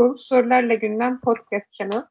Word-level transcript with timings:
Sorularla 0.00 0.76
Gündem 0.80 1.20
podcast 1.20 1.66
channel. 1.72 2.04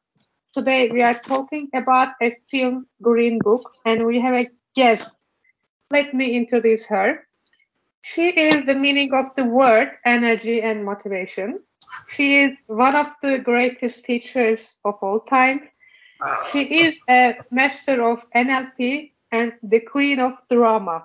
Today 0.54 0.90
we 0.90 1.02
are 1.02 1.18
talking 1.18 1.68
about 1.74 2.10
a 2.22 2.36
film 2.50 2.86
Green 3.02 3.38
Book 3.38 3.70
and 3.84 4.06
we 4.06 4.20
have 4.20 4.34
a 4.34 4.50
guest. 4.74 5.10
Let 5.90 6.14
me 6.14 6.36
introduce 6.36 6.84
her. 6.86 7.26
She 8.02 8.28
is 8.28 8.66
the 8.66 8.74
meaning 8.74 9.12
of 9.12 9.26
the 9.36 9.44
word 9.44 9.90
energy 10.04 10.62
and 10.62 10.84
motivation. 10.84 11.60
She 12.14 12.38
is 12.44 12.52
one 12.66 12.94
of 12.94 13.08
the 13.22 13.38
greatest 13.38 14.04
teachers 14.04 14.60
of 14.84 14.94
all 15.02 15.20
time. 15.20 15.68
She 16.52 16.62
is 16.62 16.94
a 17.08 17.36
master 17.50 18.02
of 18.02 18.18
NLP 18.34 19.12
and 19.32 19.52
the 19.62 19.80
queen 19.80 20.20
of 20.20 20.34
drama. 20.50 21.04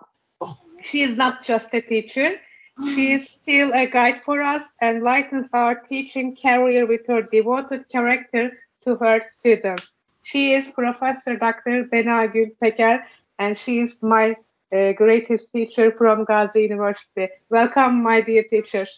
She 0.83 1.02
is 1.02 1.17
not 1.17 1.45
just 1.45 1.67
a 1.73 1.81
teacher, 1.81 2.39
she 2.84 3.13
is 3.13 3.27
still 3.41 3.73
a 3.73 3.88
guide 3.88 4.21
for 4.25 4.41
us 4.41 4.63
and 4.81 5.02
lightens 5.02 5.47
our 5.53 5.75
teaching 5.75 6.35
career 6.35 6.85
with 6.85 7.07
her 7.07 7.21
devoted 7.21 7.88
character 7.89 8.52
to 8.83 8.95
her 8.95 9.21
students. 9.39 9.88
She 10.23 10.53
is 10.53 10.67
Professor 10.70 11.38
Dr. 11.38 11.85
Benâ 11.85 12.33
Gül 12.33 12.52
Peker 12.61 13.03
and 13.39 13.57
she 13.57 13.80
is 13.80 13.93
my 14.02 14.35
uh, 14.73 14.91
greatest 14.93 15.45
teacher 15.52 15.91
from 15.91 16.25
Gazi 16.25 16.63
University. 16.63 17.30
Welcome, 17.49 18.03
my 18.03 18.21
dear 18.21 18.43
teachers. 18.43 18.89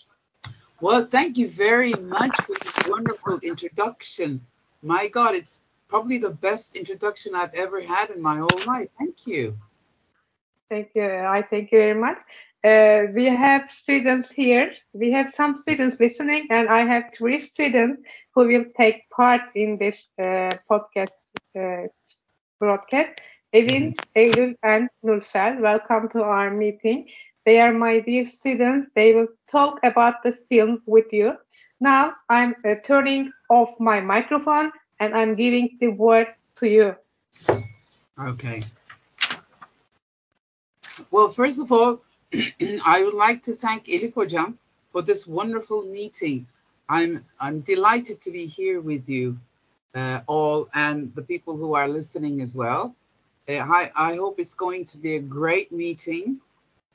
Well, 0.79 1.05
thank 1.05 1.37
you 1.37 1.49
very 1.49 1.93
much 1.93 2.35
for 2.41 2.55
this 2.55 2.87
wonderful 2.87 3.39
introduction. 3.43 4.41
My 4.81 5.07
God, 5.07 5.35
it's 5.35 5.61
probably 5.87 6.17
the 6.17 6.29
best 6.29 6.75
introduction 6.75 7.35
I've 7.35 7.53
ever 7.55 7.81
had 7.81 8.09
in 8.09 8.21
my 8.21 8.37
whole 8.37 8.61
life. 8.65 8.89
Thank 8.97 9.27
you. 9.27 9.57
Thank 10.69 10.89
you. 10.95 11.03
I 11.03 11.43
thank 11.49 11.71
you 11.71 11.79
very 11.79 11.99
much. 11.99 12.17
Uh, 12.63 13.11
we 13.13 13.25
have 13.25 13.63
students 13.69 14.29
here. 14.31 14.71
We 14.93 15.11
have 15.11 15.33
some 15.35 15.57
students 15.61 15.97
listening, 15.99 16.47
and 16.49 16.67
I 16.67 16.85
have 16.85 17.05
three 17.17 17.47
students 17.47 18.01
who 18.33 18.47
will 18.47 18.65
take 18.75 19.09
part 19.09 19.41
in 19.55 19.77
this 19.77 19.97
uh, 20.19 20.51
podcast 20.69 21.15
uh, 21.57 21.87
broadcast. 22.59 23.21
Evin, 23.53 23.95
Eylül, 24.15 24.55
and 24.61 24.89
Nursel, 25.03 25.61
welcome 25.61 26.09
to 26.09 26.21
our 26.21 26.51
meeting. 26.51 27.07
They 27.45 27.61
are 27.61 27.71
my 27.71 28.01
dear 28.01 28.27
students. 28.27 28.91
They 28.93 29.13
will 29.13 29.29
talk 29.49 29.79
about 29.83 30.21
the 30.23 30.37
film 30.49 30.81
with 30.85 31.05
you. 31.13 31.37
Now 31.79 32.13
I'm 32.29 32.55
uh, 32.65 32.75
turning 32.85 33.31
off 33.49 33.69
my 33.79 34.01
microphone 34.01 34.71
and 34.99 35.15
I'm 35.15 35.35
giving 35.35 35.77
the 35.79 35.87
word 35.87 36.27
to 36.57 36.67
you. 36.67 36.95
Okay. 38.19 38.61
Well, 41.11 41.29
first 41.29 41.59
of 41.59 41.71
all, 41.71 42.01
I 42.33 43.03
would 43.03 43.13
like 43.13 43.43
to 43.43 43.53
thank 43.53 43.85
Elif 43.85 44.13
Hocam 44.13 44.55
for 44.89 45.01
this 45.01 45.27
wonderful 45.27 45.83
meeting. 45.83 46.47
I'm 46.89 47.25
I'm 47.39 47.61
delighted 47.61 48.21
to 48.21 48.31
be 48.31 48.45
here 48.45 48.79
with 48.81 49.09
you 49.09 49.37
uh, 49.95 50.21
all 50.27 50.69
and 50.73 51.13
the 51.15 51.21
people 51.21 51.57
who 51.57 51.73
are 51.75 51.87
listening 51.87 52.41
as 52.41 52.55
well. 52.55 52.95
Uh, 53.49 53.53
I, 53.53 53.91
I 53.95 54.15
hope 54.15 54.39
it's 54.39 54.55
going 54.55 54.85
to 54.85 54.97
be 54.97 55.15
a 55.15 55.21
great 55.21 55.71
meeting. 55.71 56.39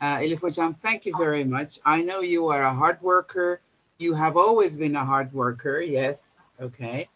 Uh, 0.01 0.17
Elif 0.17 0.41
Hocam, 0.41 0.77
thank 0.77 1.07
you 1.07 1.17
very 1.17 1.45
much. 1.45 1.79
I 1.85 2.03
know 2.03 2.21
you 2.21 2.49
are 2.49 2.63
a 2.63 2.75
hard 2.75 3.01
worker. 3.03 3.61
You 3.99 4.15
have 4.15 4.37
always 4.37 4.77
been 4.77 4.97
a 4.97 5.05
hard 5.05 5.33
worker, 5.33 5.81
yes, 5.81 6.49
okay. 6.61 7.09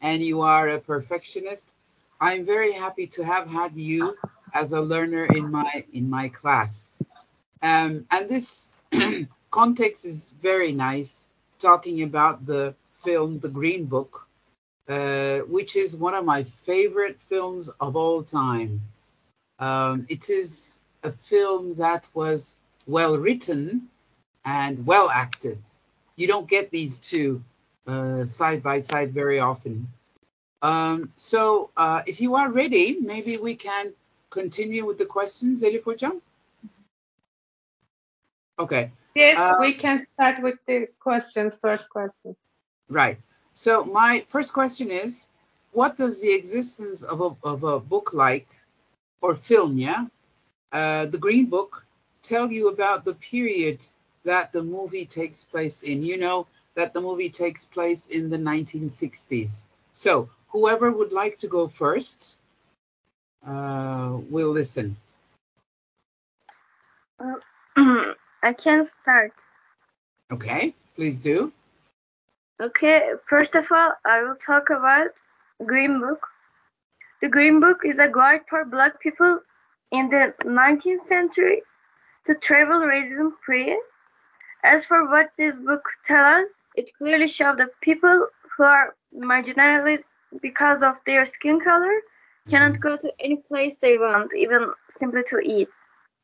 And 0.00 0.22
you 0.22 0.42
are 0.42 0.68
a 0.68 0.80
perfectionist. 0.80 1.74
I'm 2.20 2.44
very 2.44 2.72
happy 2.72 3.06
to 3.08 3.24
have 3.24 3.50
had 3.50 3.78
you 3.78 4.16
as 4.52 4.72
a 4.72 4.80
learner 4.80 5.24
in 5.24 5.50
my 5.50 5.84
in 5.92 6.10
my 6.10 6.28
class. 6.28 7.00
Um, 7.62 8.06
and 8.10 8.28
this 8.28 8.70
context 9.50 10.04
is 10.04 10.32
very 10.32 10.72
nice, 10.72 11.28
talking 11.58 12.02
about 12.02 12.44
the 12.44 12.74
film 12.90 13.38
The 13.38 13.48
Green 13.48 13.86
Book, 13.86 14.26
uh, 14.88 15.40
which 15.40 15.76
is 15.76 15.96
one 15.96 16.14
of 16.14 16.24
my 16.24 16.42
favorite 16.42 17.20
films 17.20 17.68
of 17.68 17.96
all 17.96 18.22
time. 18.22 18.82
Um, 19.58 20.06
it 20.08 20.28
is 20.28 20.80
a 21.02 21.10
film 21.10 21.76
that 21.76 22.08
was 22.14 22.56
well 22.86 23.16
written 23.16 23.88
and 24.44 24.86
well 24.86 25.08
acted. 25.08 25.58
You 26.16 26.26
don't 26.26 26.48
get 26.48 26.70
these 26.70 26.98
two 26.98 27.42
uh, 27.86 28.24
side 28.24 28.62
by 28.62 28.80
side 28.80 29.12
very 29.12 29.38
often. 29.38 29.88
Um, 30.62 31.12
so, 31.16 31.70
uh, 31.76 32.02
if 32.06 32.20
you 32.20 32.36
are 32.36 32.50
ready, 32.50 32.96
maybe 33.00 33.36
we 33.36 33.56
can 33.56 33.92
continue 34.32 34.84
with 34.84 34.98
the 34.98 35.06
questions, 35.06 35.62
Elif 35.62 35.84
Hocam? 35.84 36.20
Okay. 38.58 38.90
Yes, 39.14 39.38
uh, 39.38 39.58
we 39.60 39.74
can 39.74 40.04
start 40.14 40.42
with 40.42 40.58
the 40.66 40.88
questions, 40.98 41.52
first 41.60 41.88
question. 41.90 42.34
Right. 42.88 43.18
So 43.52 43.84
my 43.84 44.24
first 44.28 44.52
question 44.52 44.90
is, 44.90 45.28
what 45.72 45.96
does 45.96 46.22
the 46.22 46.32
existence 46.34 47.02
of 47.02 47.20
a, 47.20 47.48
of 47.48 47.64
a 47.64 47.80
book 47.80 48.14
like, 48.14 48.48
or 49.20 49.34
film, 49.34 49.78
yeah, 49.78 50.06
uh, 50.72 51.06
the 51.06 51.18
Green 51.18 51.46
Book, 51.46 51.86
tell 52.22 52.50
you 52.50 52.68
about 52.68 53.04
the 53.04 53.14
period 53.14 53.84
that 54.24 54.52
the 54.52 54.62
movie 54.62 55.06
takes 55.06 55.44
place 55.44 55.82
in? 55.82 56.02
You 56.02 56.18
know 56.18 56.46
that 56.74 56.94
the 56.94 57.00
movie 57.00 57.30
takes 57.30 57.64
place 57.64 58.06
in 58.06 58.30
the 58.30 58.38
1960s. 58.38 59.66
So 59.92 60.30
whoever 60.48 60.90
would 60.90 61.12
like 61.12 61.38
to 61.38 61.48
go 61.48 61.68
first, 61.68 62.38
uh, 63.46 64.18
will 64.30 64.50
listen. 64.50 64.96
Uh, 67.18 67.34
I 68.42 68.52
can 68.52 68.84
start. 68.84 69.32
Okay, 70.30 70.74
please 70.96 71.20
do. 71.20 71.52
Okay, 72.60 73.12
first 73.26 73.54
of 73.54 73.66
all, 73.70 73.92
I 74.04 74.22
will 74.22 74.36
talk 74.36 74.70
about 74.70 75.10
Green 75.64 76.00
Book. 76.00 76.26
The 77.20 77.28
Green 77.28 77.60
Book 77.60 77.82
is 77.84 77.98
a 77.98 78.08
guide 78.08 78.42
for 78.48 78.64
black 78.64 79.00
people 79.00 79.40
in 79.90 80.08
the 80.08 80.34
19th 80.44 81.00
century 81.00 81.62
to 82.24 82.34
travel 82.34 82.80
racism 82.80 83.32
free. 83.44 83.80
As 84.64 84.84
for 84.84 85.08
what 85.08 85.32
this 85.36 85.58
book 85.58 85.84
tells 86.04 86.42
us, 86.42 86.62
it 86.76 86.90
clearly 86.96 87.26
shows 87.26 87.56
that 87.58 87.80
people 87.80 88.28
who 88.56 88.62
are 88.62 88.94
marginalized 89.14 90.04
because 90.40 90.82
of 90.82 91.00
their 91.04 91.26
skin 91.26 91.60
color 91.60 92.00
cannot 92.48 92.80
go 92.80 92.96
to 92.96 93.12
any 93.20 93.36
place 93.36 93.78
they 93.78 93.98
want, 93.98 94.34
even 94.34 94.72
simply 94.88 95.22
to 95.24 95.38
eat. 95.38 95.68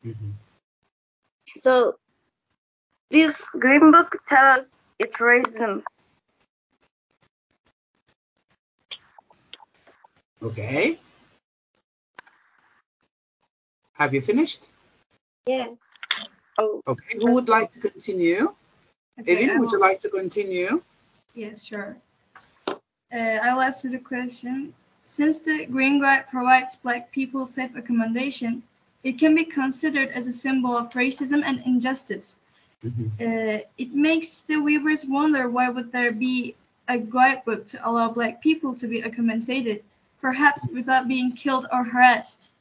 Mm-hmm. 0.04 0.30
So 1.56 1.96
this 3.10 3.42
green 3.58 3.90
book 3.90 4.16
tells 4.26 4.58
us 4.58 4.82
it's 4.98 5.16
racism. 5.16 5.82
Okay. 10.42 10.98
Have 13.94 14.14
you 14.14 14.20
finished? 14.20 14.70
Yeah. 15.46 15.68
Oh. 16.58 16.82
Okay. 16.86 17.18
Who 17.18 17.34
would 17.34 17.48
like 17.48 17.72
to 17.72 17.80
continue? 17.80 18.54
Okay, 19.20 19.48
Evin, 19.48 19.58
would 19.58 19.72
you 19.72 19.80
like 19.80 20.00
to 20.00 20.08
continue? 20.08 20.80
Yes, 21.34 21.64
sure. 21.64 21.96
Uh, 22.68 22.76
I 23.12 23.52
will 23.52 23.62
ask 23.62 23.82
you 23.82 23.90
the 23.90 23.98
question. 23.98 24.74
Since 25.10 25.38
the 25.38 25.64
Green 25.64 26.00
Guide 26.00 26.28
provides 26.30 26.76
black 26.76 27.10
people 27.12 27.46
safe 27.46 27.74
accommodation, 27.74 28.62
it 29.02 29.18
can 29.18 29.34
be 29.34 29.42
considered 29.42 30.10
as 30.10 30.26
a 30.26 30.32
symbol 30.32 30.76
of 30.76 30.92
racism 30.92 31.42
and 31.46 31.62
injustice. 31.64 32.40
Mm-hmm. 32.84 33.06
Uh, 33.18 33.58
it 33.78 33.94
makes 33.94 34.42
the 34.42 34.58
weavers 34.58 35.06
wonder 35.06 35.48
why 35.48 35.70
would 35.70 35.90
there 35.92 36.12
be 36.12 36.54
a 36.88 36.98
guidebook 36.98 37.64
to 37.68 37.88
allow 37.88 38.10
black 38.10 38.42
people 38.42 38.74
to 38.74 38.86
be 38.86 39.00
accommodated, 39.00 39.82
perhaps 40.20 40.68
without 40.74 41.08
being 41.08 41.32
killed 41.32 41.66
or 41.72 41.84
harassed. 41.84 42.52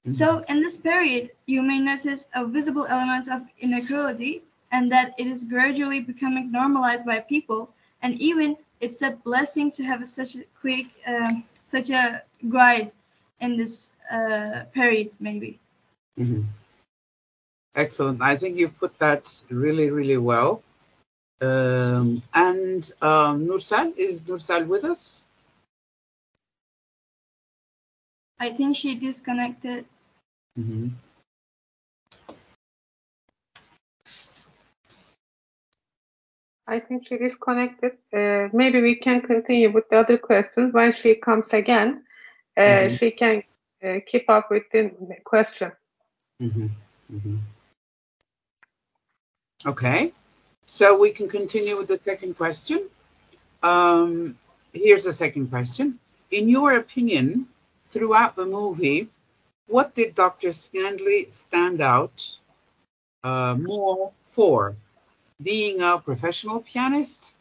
Mm-hmm. 0.00 0.10
So 0.12 0.42
in 0.48 0.62
this 0.62 0.78
period, 0.78 1.30
you 1.44 1.60
may 1.60 1.80
notice 1.80 2.28
a 2.34 2.46
visible 2.46 2.86
element 2.86 3.28
of 3.28 3.42
inequality 3.60 4.42
and 4.72 4.90
that 4.90 5.14
it 5.18 5.26
is 5.26 5.44
gradually 5.44 6.00
becoming 6.00 6.50
normalized 6.50 7.04
by 7.04 7.20
people, 7.20 7.68
and 8.00 8.18
even 8.22 8.56
it's 8.80 9.02
a 9.02 9.10
blessing 9.10 9.70
to 9.72 9.84
have 9.84 10.06
such 10.08 10.36
a 10.36 10.44
quick 10.58 10.86
um, 11.06 11.44
such 11.70 11.90
a 11.90 12.22
guide 12.48 12.92
in 13.40 13.56
this 13.56 13.92
uh, 14.10 14.64
period, 14.72 15.12
maybe. 15.20 15.58
Mm-hmm. 16.18 16.42
Excellent. 17.74 18.20
I 18.20 18.36
think 18.36 18.58
you've 18.58 18.78
put 18.78 18.98
that 18.98 19.42
really, 19.48 19.90
really 19.90 20.18
well. 20.18 20.62
Um, 21.40 22.22
and 22.34 22.90
um, 23.00 23.46
Nursel, 23.46 23.94
is 23.96 24.26
Nursel 24.28 24.64
with 24.64 24.84
us? 24.84 25.24
I 28.38 28.50
think 28.50 28.76
she 28.76 28.94
disconnected. 28.94 29.84
Mm-hmm. 30.58 30.88
I 36.70 36.78
think 36.78 37.08
she 37.08 37.18
disconnected. 37.18 37.92
Uh, 38.12 38.48
maybe 38.52 38.80
we 38.80 38.94
can 38.94 39.22
continue 39.22 39.72
with 39.72 39.88
the 39.90 39.96
other 39.96 40.18
questions 40.18 40.72
when 40.72 40.94
she 40.94 41.16
comes 41.16 41.46
again. 41.52 42.04
Uh, 42.56 42.60
mm-hmm. 42.60 42.96
She 42.96 43.10
can 43.10 43.42
uh, 43.84 43.98
keep 44.06 44.30
up 44.30 44.52
with 44.52 44.62
the 44.72 44.92
question. 45.24 45.72
Mm-hmm. 46.40 46.66
mm-hmm. 47.12 47.36
Okay. 49.66 50.12
So 50.66 51.00
we 51.00 51.10
can 51.10 51.28
continue 51.28 51.76
with 51.76 51.88
the 51.88 51.98
second 51.98 52.36
question. 52.36 52.88
Um, 53.64 54.38
here's 54.72 55.04
the 55.04 55.12
second 55.12 55.48
question. 55.48 55.98
In 56.30 56.48
your 56.48 56.76
opinion, 56.76 57.48
throughout 57.82 58.36
the 58.36 58.46
movie, 58.46 59.08
what 59.66 59.96
did 59.96 60.14
Dr. 60.14 60.52
Shirley 60.52 61.26
stand 61.30 61.80
out 61.80 62.38
uh, 63.24 63.56
more 63.58 64.12
for? 64.24 64.76
Being 65.42 65.80
a 65.80 65.98
professional 65.98 66.60
pianist 66.60 67.34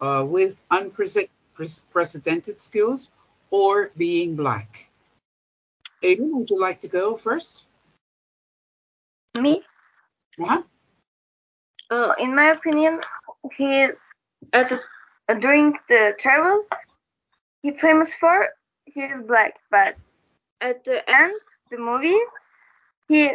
uh, 0.00 0.24
with 0.26 0.62
unprecedented 0.70 2.60
skills 2.60 3.10
or 3.50 3.90
being 3.96 4.36
black? 4.36 4.90
Aiden, 6.02 6.32
would 6.32 6.50
you 6.50 6.60
like 6.60 6.80
to 6.80 6.88
go 6.88 7.16
first? 7.16 7.66
Me? 9.38 9.62
Uh-huh. 10.40 10.62
Uh, 11.90 12.14
in 12.18 12.34
my 12.34 12.50
opinion, 12.50 13.00
he 13.52 13.82
is 13.82 14.00
at 14.52 14.68
the, 14.68 14.80
uh, 15.28 15.34
during 15.34 15.78
the 15.88 16.14
travel. 16.18 16.64
He 17.62 17.70
famous 17.72 18.12
for 18.14 18.48
he 18.84 19.02
is 19.02 19.22
black, 19.22 19.58
but 19.70 19.96
at 20.60 20.84
the 20.84 21.08
end 21.10 21.34
the 21.70 21.78
movie, 21.78 22.18
he 23.08 23.32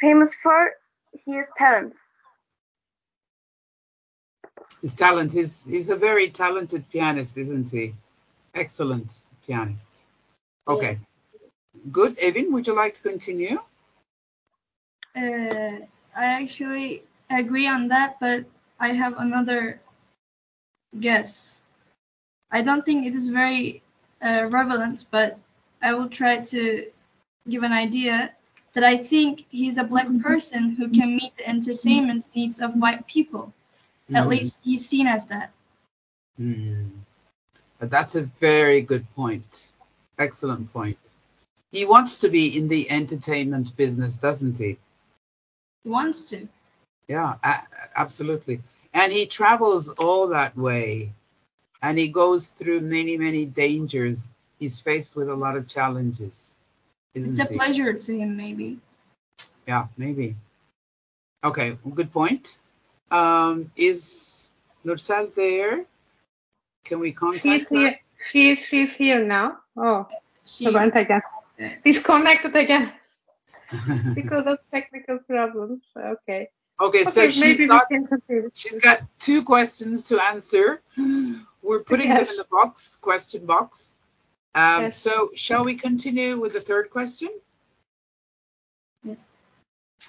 famous 0.00 0.34
for 0.34 0.72
his 1.24 1.46
talent. 1.56 1.94
His 4.82 4.94
talent. 4.94 5.32
He's 5.32 5.66
he's 5.66 5.90
a 5.90 5.96
very 5.96 6.30
talented 6.30 6.88
pianist, 6.90 7.36
isn't 7.36 7.70
he? 7.70 7.94
Excellent 8.54 9.24
pianist. 9.46 10.04
Okay. 10.66 10.92
Yes. 10.92 11.14
Good. 11.90 12.16
Evin, 12.18 12.52
would 12.52 12.66
you 12.66 12.74
like 12.74 12.94
to 12.96 13.02
continue? 13.02 13.58
Uh, 15.16 15.78
I 16.16 16.24
actually 16.40 17.02
agree 17.30 17.66
on 17.66 17.88
that, 17.88 18.18
but 18.20 18.44
I 18.78 18.88
have 18.92 19.18
another 19.18 19.80
guess. 21.00 21.62
I 22.50 22.62
don't 22.62 22.84
think 22.84 23.06
it 23.06 23.14
is 23.14 23.28
very 23.28 23.82
uh, 24.22 24.48
relevant, 24.50 25.06
but 25.10 25.38
I 25.82 25.92
will 25.92 26.08
try 26.08 26.38
to 26.38 26.86
give 27.48 27.62
an 27.62 27.72
idea 27.72 28.32
that 28.72 28.84
I 28.84 28.96
think 28.96 29.44
he's 29.50 29.78
a 29.78 29.84
black 29.84 30.08
person 30.20 30.70
who 30.70 30.88
can 30.88 31.16
meet 31.16 31.36
the 31.36 31.48
entertainment 31.48 32.28
needs 32.34 32.60
of 32.60 32.74
white 32.74 33.06
people. 33.06 33.52
At 34.14 34.24
Mhm. 34.24 34.28
least 34.30 34.60
he's 34.64 34.88
seen 34.88 35.06
as 35.06 35.26
that. 35.26 35.52
But 37.78 37.90
that's 37.90 38.14
a 38.16 38.22
very 38.22 38.80
good 38.82 39.06
point. 39.14 39.72
Excellent 40.18 40.72
point. 40.72 40.98
He 41.72 41.84
wants 41.84 42.20
to 42.20 42.28
be 42.28 42.56
in 42.56 42.68
the 42.68 42.90
entertainment 42.90 43.76
business, 43.76 44.16
doesn't 44.16 44.58
he? 44.58 44.78
He 45.84 45.90
wants 45.90 46.24
to. 46.24 46.48
Yeah, 47.08 47.36
absolutely. 47.96 48.62
And 48.94 49.12
he 49.12 49.26
travels 49.26 49.90
all 49.90 50.28
that 50.28 50.56
way 50.56 51.12
and 51.82 51.98
he 51.98 52.08
goes 52.08 52.52
through 52.52 52.80
many, 52.80 53.16
many 53.16 53.46
dangers. 53.46 54.32
He's 54.58 54.80
faced 54.80 55.14
with 55.16 55.28
a 55.28 55.36
lot 55.36 55.56
of 55.56 55.66
challenges, 55.66 56.56
isn't 57.14 57.38
It's 57.38 57.50
a 57.50 57.52
he? 57.52 57.58
pleasure 57.58 57.92
to 57.94 58.18
him, 58.18 58.36
maybe. 58.36 58.80
Yeah, 59.66 59.86
maybe. 59.96 60.36
Okay, 61.44 61.78
good 61.94 62.12
point. 62.12 62.58
Um, 63.10 63.70
is 63.76 64.50
Nursel 64.84 65.28
there? 65.34 65.84
Can 66.84 67.00
we 67.00 67.10
She's 67.10 67.18
contact 67.18 67.68
her? 67.70 67.76
here. 67.76 68.00
She's 68.32 68.58
she's 68.58 68.92
here 68.94 69.24
now. 69.24 69.58
Oh, 69.76 70.06
She, 70.44 70.64
she 70.64 70.74
again. 70.74 71.22
Disconnected 71.84 72.54
again 72.54 72.92
because 74.14 74.46
of 74.46 74.58
technical 74.72 75.18
problems. 75.18 75.82
Okay. 75.96 76.48
okay, 76.80 77.04
so 77.04 77.30
she's 77.30 77.66
got 77.66 77.86
she's 78.54 78.80
got 78.80 79.02
two 79.18 79.42
questions 79.44 80.04
to 80.04 80.20
answer. 80.22 80.80
We're 81.62 81.82
putting 81.82 82.08
them 82.08 82.26
in 82.28 82.36
the 82.36 82.46
box, 82.50 82.96
question 82.96 83.44
box. 83.46 83.96
Um, 84.54 84.84
Yes. 84.84 84.98
So 84.98 85.30
shall 85.34 85.64
we 85.64 85.74
continue 85.74 86.38
with 86.38 86.52
the 86.52 86.60
third 86.60 86.90
question? 86.90 87.28
yes. 89.04 89.28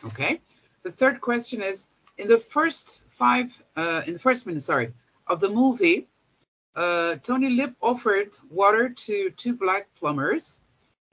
Okay. 0.06 0.40
The 0.84 0.92
third 0.92 1.20
question 1.20 1.62
is 1.62 1.90
in 2.20 2.28
the 2.28 2.38
first 2.38 3.04
five, 3.08 3.64
uh, 3.78 4.04
in 4.06 4.14
the 4.14 4.20
first 4.20 4.46
minute, 4.46 4.62
sorry, 4.62 4.94
of 5.26 5.40
the 5.40 5.50
movie, 5.50 6.08
uh, 6.76 7.16
Tony 7.16 7.50
Lip 7.50 7.74
offered 7.82 8.38
water 8.52 8.90
to 8.90 9.30
two 9.32 9.56
black 9.56 9.88
plumbers 9.96 10.60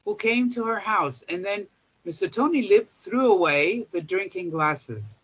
who 0.05 0.17
came 0.17 0.51
to 0.51 0.65
her 0.65 0.81
house, 0.81 1.23
and 1.23 1.45
then 1.45 1.69
Mr. 2.05 2.31
Tony 2.31 2.69
Lip 2.69 2.89
threw 2.89 3.33
away 3.33 3.87
the 3.91 4.01
drinking 4.01 4.51
glasses. 4.51 5.23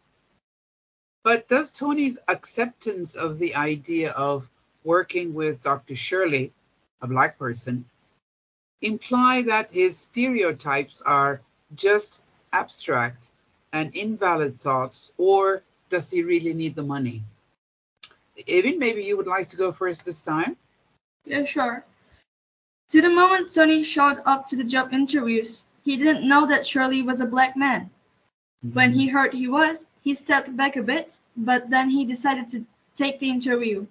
But 1.25 1.49
does 1.49 1.73
Tony's 1.73 2.19
acceptance 2.29 3.17
of 3.17 3.39
the 3.39 3.57
idea 3.57 4.13
of 4.13 4.51
working 4.85 5.35
with 5.35 5.63
Dr. 5.63 5.95
Shirley, 5.95 6.53
a 7.01 7.07
black 7.09 7.39
person, 7.39 7.85
imply 8.81 9.43
that 9.43 9.73
his 9.73 9.99
stereotypes 9.99 11.01
are 11.03 11.41
just 11.75 12.23
abstract 12.53 13.33
and 13.73 13.95
invalid 13.97 14.55
thoughts, 14.55 15.13
or 15.17 15.63
does 15.93 16.11
he 16.11 16.23
really 16.25 16.55
need 16.55 16.75
the 16.75 16.83
money? 16.83 17.23
Evin, 18.49 18.79
maybe 18.79 19.05
you 19.05 19.17
would 19.17 19.33
like 19.37 19.49
to 19.51 19.57
go 19.57 19.71
first 19.71 20.05
this 20.05 20.23
time. 20.23 20.57
Yeah, 21.25 21.45
sure. 21.45 21.85
To 22.93 23.01
the 23.01 23.11
moment 23.11 23.55
Tony 23.55 23.83
showed 23.83 24.21
up 24.25 24.47
to 24.49 24.57
the 24.57 24.65
job 24.65 24.93
interviews, 24.93 25.65
he 25.85 25.97
didn't 25.97 26.29
know 26.29 26.47
that 26.47 26.67
Shirley 26.67 27.03
was 27.03 27.21
a 27.21 27.33
black 27.35 27.57
man. 27.57 27.91
When 28.73 28.93
he 28.93 29.09
heard 29.09 29.33
he 29.35 29.49
was, 29.49 29.87
he 30.05 30.15
stepped 30.15 30.57
back 30.57 30.77
a 30.77 30.83
bit, 30.83 31.19
but 31.37 31.69
then 31.69 31.91
he 31.91 32.05
decided 32.05 32.49
to 32.51 32.65
take 32.95 33.19
the 33.19 33.31
interview. 33.31 33.87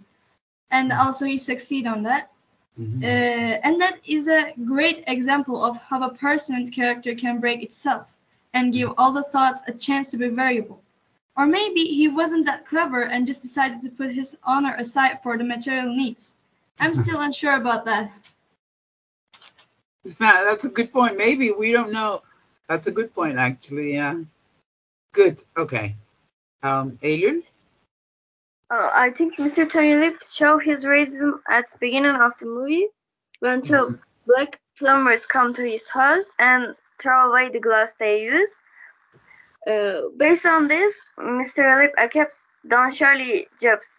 And 0.70 0.92
also 0.92 1.26
he 1.26 1.38
succeeded 1.38 1.88
on 1.96 2.04
that. 2.04 2.32
Mhm. 2.80 3.04
Uh, 3.04 3.56
and 3.66 3.82
that 3.82 3.98
is 4.06 4.28
a 4.28 4.54
great 4.74 5.04
example 5.08 5.58
of 5.68 5.74
how 5.90 6.00
a 6.04 6.16
person's 6.28 6.70
character 6.70 7.14
can 7.24 7.40
break 7.40 7.62
itself 7.64 8.06
and 8.54 8.74
give 8.74 8.90
all 8.98 9.12
the 9.12 9.30
thoughts 9.34 9.62
a 9.68 9.74
chance 9.86 10.08
to 10.10 10.18
be 10.18 10.30
variable. 10.30 10.80
Or 11.38 11.48
maybe 11.48 11.86
he 11.86 12.08
wasn't 12.08 12.46
that 12.46 12.66
clever 12.66 13.04
and 13.04 13.26
just 13.26 13.42
decided 13.42 13.82
to 13.82 13.90
put 13.90 14.12
his 14.12 14.38
honor 14.44 14.76
aside 14.78 15.24
for 15.24 15.38
the 15.38 15.44
material 15.44 15.96
needs. 15.96 16.36
I'm 16.80 16.94
still 16.94 17.20
unsure 17.28 17.56
about 17.56 17.86
that. 17.86 18.12
That's 20.20 20.66
a 20.66 20.70
good 20.70 20.92
point. 20.92 21.18
Maybe 21.18 21.52
we 21.52 21.72
don't 21.72 21.94
know. 21.94 22.22
That's 22.68 22.88
a 22.88 22.92
good 22.92 23.14
point, 23.14 23.38
actually. 23.38 23.94
Yeah. 23.94 24.16
Good. 25.14 25.44
Okay. 25.58 25.96
Um, 26.64 26.98
Eylül? 27.02 27.44
Uh, 28.70 28.90
I 28.94 29.12
think 29.12 29.36
Mr. 29.38 29.70
Tony 29.70 29.96
Lip 29.96 30.22
showed 30.24 30.64
his 30.64 30.86
racism 30.86 31.40
at 31.50 31.70
the 31.70 31.78
beginning 31.80 32.16
of 32.16 32.34
the 32.40 32.46
movie 32.46 32.88
when 33.40 33.62
two 33.62 33.74
Mhm. 33.74 34.00
black 34.26 34.60
plumbers 34.78 35.26
come 35.26 35.54
to 35.54 35.70
his 35.70 35.88
house 35.90 36.32
and 36.40 36.76
throw 37.00 37.30
away 37.30 37.50
the 37.50 37.60
glass 37.60 37.94
they 37.96 38.24
use. 38.24 38.54
Uh, 39.68 40.10
based 40.18 40.46
on 40.46 40.68
this, 40.68 40.96
Mr. 41.20 41.82
Lip 41.82 41.94
accepts 41.98 42.44
Don 42.68 42.92
Shirley 42.92 43.48
jobs 43.62 43.96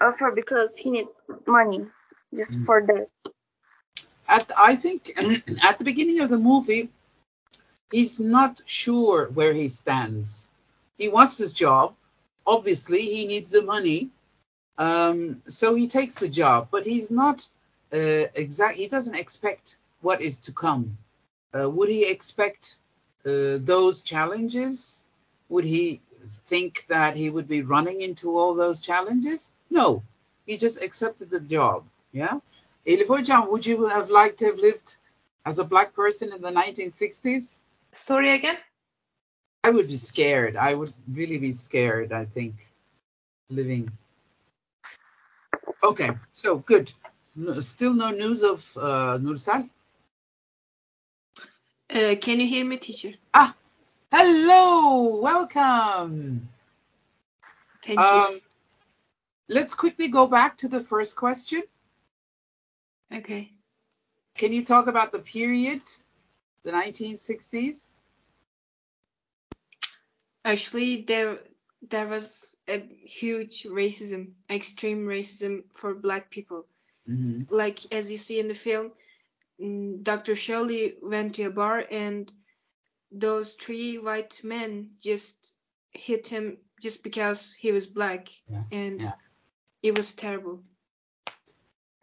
offer 0.00 0.30
because 0.30 0.76
he 0.76 0.90
needs 0.90 1.20
money 1.46 1.86
just 2.34 2.56
Mm. 2.56 2.66
for 2.66 2.82
that. 2.86 3.08
At 4.28 4.50
I 4.56 4.76
think 4.76 5.12
at 5.64 5.78
the 5.78 5.84
beginning 5.84 6.20
of 6.20 6.28
the 6.28 6.38
movie, 6.38 6.90
he's 7.90 8.20
not 8.20 8.60
sure 8.66 9.26
where 9.28 9.54
he 9.54 9.68
stands. 9.68 10.50
He 10.98 11.08
wants 11.08 11.38
his 11.38 11.54
job. 11.54 11.94
Obviously, 12.46 13.00
he 13.02 13.26
needs 13.26 13.50
the 13.50 13.62
money, 13.62 14.10
um, 14.78 15.42
so 15.46 15.74
he 15.74 15.88
takes 15.88 16.18
the 16.20 16.28
job. 16.28 16.68
But 16.70 16.84
he's 16.84 17.10
not 17.10 17.48
uh, 17.92 18.26
exact. 18.34 18.76
He 18.76 18.88
doesn't 18.88 19.16
expect 19.16 19.78
what 20.00 20.20
is 20.20 20.40
to 20.40 20.52
come. 20.52 20.98
Uh, 21.54 21.68
would 21.70 21.88
he 21.88 22.10
expect 22.10 22.78
uh, 23.26 23.58
those 23.60 24.02
challenges? 24.02 25.04
Would 25.48 25.64
he 25.64 26.00
think 26.28 26.86
that 26.88 27.16
he 27.16 27.30
would 27.30 27.48
be 27.48 27.62
running 27.62 28.00
into 28.00 28.36
all 28.36 28.54
those 28.54 28.80
challenges? 28.80 29.50
No, 29.70 30.02
he 30.46 30.56
just 30.56 30.82
accepted 30.82 31.30
the 31.30 31.40
job. 31.40 31.84
Yeah. 32.12 32.40
Elif 32.86 33.06
Hocam, 33.08 33.50
would 33.50 33.66
you 33.66 33.86
have 33.86 34.10
liked 34.10 34.38
to 34.38 34.46
have 34.46 34.58
lived 34.58 34.96
as 35.44 35.58
a 35.58 35.64
black 35.64 35.94
person 35.94 36.32
in 36.32 36.40
the 36.40 36.50
1960s? 36.50 37.58
Story 38.04 38.30
again. 38.34 38.56
I 39.64 39.70
would 39.70 39.88
be 39.88 39.96
scared. 39.96 40.56
I 40.56 40.74
would 40.74 40.92
really 41.12 41.38
be 41.38 41.52
scared, 41.52 42.12
I 42.12 42.24
think, 42.24 42.54
living. 43.50 43.90
Okay, 45.82 46.10
so 46.32 46.58
good. 46.58 46.92
No- 47.34 47.60
Still 47.60 47.94
no 47.94 48.10
news 48.10 48.42
of 48.44 48.76
uh, 48.76 49.18
Nursel? 49.20 49.68
Uh, 51.90 52.14
can 52.20 52.40
you 52.40 52.46
hear 52.46 52.64
me, 52.64 52.76
teacher? 52.78 53.12
Ah, 53.34 53.54
hello, 54.12 55.16
welcome. 55.20 56.48
Thank 57.82 58.00
you. 58.12 58.22
Um, 58.22 58.40
let's 59.48 59.74
quickly 59.74 60.08
go 60.08 60.26
back 60.26 60.56
to 60.58 60.68
the 60.68 60.80
first 60.80 61.16
question. 61.16 61.62
Okay. 63.12 63.52
Can 64.36 64.52
you 64.52 64.64
talk 64.64 64.86
about 64.86 65.12
the 65.12 65.18
period, 65.20 65.82
the 66.62 66.72
1960s? 66.72 68.02
Actually, 70.44 71.02
there 71.02 71.38
there 71.90 72.06
was 72.06 72.56
a 72.68 72.78
huge 73.04 73.64
racism, 73.64 74.32
extreme 74.50 75.06
racism 75.06 75.64
for 75.74 75.94
black 75.94 76.30
people. 76.30 76.66
hmm 77.06 77.42
Like 77.50 77.92
as 77.92 78.10
you 78.10 78.18
see 78.18 78.38
in 78.40 78.48
the 78.48 78.54
film, 78.54 78.92
Dr. 79.58 80.36
Shirley 80.36 80.96
went 81.02 81.36
to 81.36 81.44
a 81.44 81.50
bar 81.50 81.84
and 81.90 82.30
those 83.12 83.54
three 83.54 83.98
white 83.98 84.40
men 84.44 84.90
just 85.00 85.52
hit 85.92 86.26
him 86.28 86.58
just 86.82 87.02
because 87.02 87.54
he 87.54 87.72
was 87.72 87.86
black, 87.86 88.28
Yeah, 88.50 88.62
and 88.70 89.00
yeah. 89.00 89.12
it 89.82 89.96
was 89.96 90.14
terrible. 90.14 90.62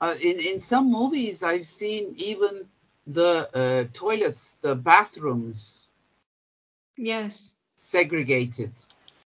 Uh, 0.02 0.16
in 0.22 0.40
in 0.40 0.60
some 0.60 0.90
movies, 0.92 1.44
I've 1.44 1.66
seen 1.66 2.16
even 2.18 2.68
the 3.08 3.50
uh, 3.54 3.84
toilets, 3.94 4.56
the 4.62 4.76
bathrooms 4.76 5.88
Yes. 6.98 7.54
segregated 7.76 8.74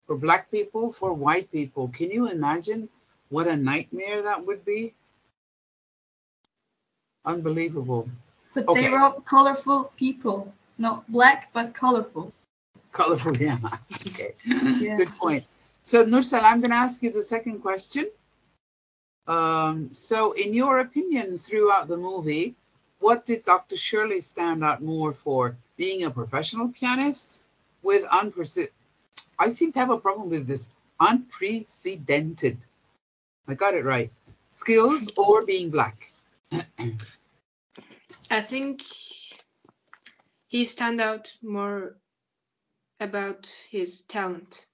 for 0.05 0.17
black 0.17 0.51
people, 0.51 0.91
for 0.91 1.13
white 1.13 1.51
people. 1.51 1.89
Can 1.89 2.11
you 2.11 2.29
imagine 2.29 2.89
what 3.29 3.47
a 3.47 3.55
nightmare 3.57 4.21
that 4.23 4.45
would 4.45 4.63
be? 4.65 4.93
Unbelievable. 7.25 8.09
But 8.53 8.67
Okay. 8.67 8.81
they 8.81 8.89
were 8.89 8.99
all 8.99 9.21
colorful 9.21 9.93
people. 9.97 10.53
Not 10.77 11.09
black, 11.11 11.49
but 11.53 11.73
colorful. 11.73 12.33
Colorful, 12.91 13.37
yeah. 13.47 13.57
okay. 14.07 14.31
Yeah. 14.45 14.97
Good 14.97 15.09
point. 15.09 15.45
So, 15.83 16.03
Nursel, 16.03 16.41
I'm 16.43 16.59
going 16.59 16.71
to 16.71 16.77
ask 16.77 17.01
you 17.03 17.11
the 17.11 17.23
second 17.23 17.59
question. 17.61 18.09
Um, 19.27 19.93
so, 19.93 20.33
in 20.33 20.53
your 20.53 20.79
opinion, 20.79 21.37
throughout 21.37 21.87
the 21.87 21.97
movie, 21.97 22.55
what 22.99 23.25
did 23.25 23.45
Dr. 23.45 23.77
Shirley 23.77 24.21
stand 24.21 24.63
out 24.63 24.81
more 24.81 25.13
for? 25.13 25.55
Being 25.77 26.03
a 26.03 26.11
professional 26.11 26.69
pianist 26.69 27.41
with 27.81 28.03
unprecedented, 28.11 28.73
I 29.39 29.49
seem 29.49 29.71
to 29.73 29.79
have 29.79 29.89
a 29.89 29.97
problem 29.97 30.29
with 30.29 30.45
this, 30.47 30.69
unprecedented, 30.99 32.57
I 33.47 33.55
got 33.55 33.73
it 33.73 33.85
right, 33.85 34.11
skills 34.51 35.09
or 35.17 35.45
being 35.45 35.71
black? 35.71 36.10
I 38.29 38.41
think 38.41 38.81
he 40.47 40.65
stand 40.65 41.01
out 41.01 41.35
more 41.41 41.97
about 42.99 43.47
his 43.69 44.01
talent 44.03 44.67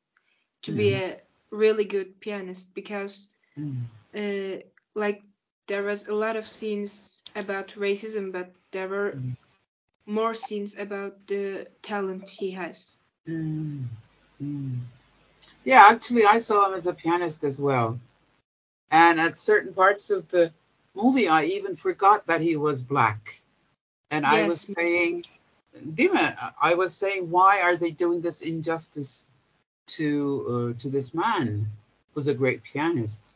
to 0.63 0.71
be 0.71 0.93
a 0.93 1.21
really 1.51 1.85
good 1.85 2.19
pianist 2.19 2.73
because 2.73 3.27
Mm. 3.57 3.85
uh, 4.15 4.61
like 4.95 5.23
there 5.67 5.83
was 5.83 6.07
a 6.07 6.13
lot 6.13 6.35
of 6.35 6.47
scenes 6.47 7.23
about 7.35 7.69
racism 7.69 8.31
but 8.31 8.53
there 8.71 8.87
were 8.87 9.13
Mm. 9.13 9.35
more 10.05 10.33
scenes 10.33 10.77
about 10.77 11.27
the 11.27 11.67
talent 11.81 12.29
he 12.29 12.51
has 12.51 12.97
Mm, 13.27 13.85
mm. 14.41 14.77
Yeah, 15.63 15.83
actually, 15.89 16.25
I 16.25 16.39
saw 16.39 16.67
him 16.67 16.73
as 16.75 16.87
a 16.87 16.93
pianist 16.93 17.43
as 17.43 17.59
well. 17.59 17.99
And 18.91 19.19
at 19.19 19.39
certain 19.39 19.73
parts 19.73 20.09
of 20.11 20.27
the 20.29 20.51
movie, 20.97 21.27
I 21.27 21.45
even 21.45 21.75
forgot 21.75 22.27
that 22.27 22.41
he 22.41 22.57
was 22.57 22.83
black. 22.83 23.39
And 24.11 24.25
I 24.25 24.47
was 24.47 24.61
saying, 24.61 25.25
Dima, 25.75 26.35
I 26.61 26.73
was 26.75 26.95
saying, 26.95 27.29
why 27.29 27.61
are 27.61 27.77
they 27.77 27.91
doing 27.91 28.21
this 28.21 28.41
injustice 28.41 29.27
to 29.95 30.07
uh, 30.77 30.81
to 30.81 30.89
this 30.89 31.13
man 31.13 31.67
who's 32.13 32.27
a 32.27 32.33
great 32.33 32.63
pianist? 32.63 33.35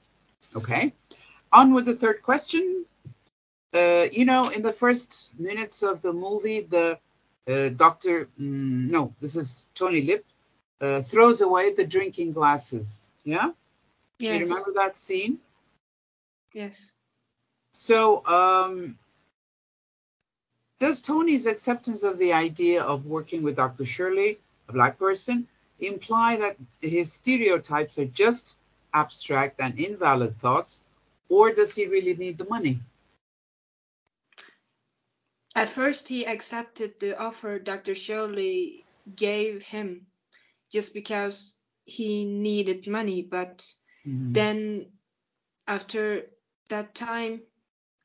Okay, 0.56 0.94
on 1.51 1.74
with 1.74 1.86
the 1.86 1.96
third 1.96 2.22
question. 2.22 2.86
Uh, 3.74 4.06
you 4.12 4.25
know, 4.25 4.50
in 4.50 4.62
the 4.63 4.74
first 4.74 5.32
minutes 5.39 5.82
of 5.84 6.01
the 6.01 6.12
movie, 6.12 6.62
the 6.62 7.00
uh, 7.48 7.70
doctor, 7.70 8.27
mm, 8.39 8.89
no, 8.89 9.13
this 9.22 9.38
is 9.38 9.70
Tony 9.74 10.01
Lip, 10.01 10.25
uh, 10.82 11.00
throws 11.00 11.39
away 11.39 11.74
the 11.74 11.88
drinking 11.88 12.34
glasses. 12.34 13.13
Yeah, 13.24 13.51
yes 14.20 14.34
you 14.34 14.46
remember 14.46 14.74
that 14.75 14.98
scene? 14.98 15.39
yes 16.53 16.91
So, 17.81 18.23
um, 18.27 18.95
does 20.79 21.01
Tony's 21.01 21.47
acceptance 21.47 22.03
of 22.03 22.19
the 22.19 22.33
idea 22.33 22.83
of 22.83 23.07
working 23.07 23.41
with 23.41 23.55
Dr. 23.55 23.88
Shirley, 23.88 24.38
a 24.69 24.71
black 24.71 25.00
person, 25.00 25.47
imply 25.79 26.38
that 26.38 26.57
his 26.79 27.11
stereotypes 27.11 27.97
are 27.97 28.05
just 28.05 28.59
abstract 28.93 29.59
and 29.59 29.79
invalid 29.79 30.35
thoughts, 30.35 30.85
or 31.27 31.53
does 31.53 31.73
he 31.73 31.88
really 31.88 32.15
need 32.15 32.38
the 32.38 32.45
money? 32.45 32.79
at 35.55 35.67
first 35.69 36.07
he 36.07 36.25
accepted 36.25 36.97
the 37.01 37.19
offer 37.19 37.59
dr 37.59 37.93
shirley 37.93 38.85
gave 39.17 39.61
him 39.61 40.07
just 40.71 40.93
because 40.93 41.53
he 41.83 42.23
needed 42.23 42.88
money 42.88 43.21
but 43.21 43.65
Mhm. 44.07 44.33
then 44.33 44.85
after 45.67 46.31
that 46.69 46.95
time 46.95 47.41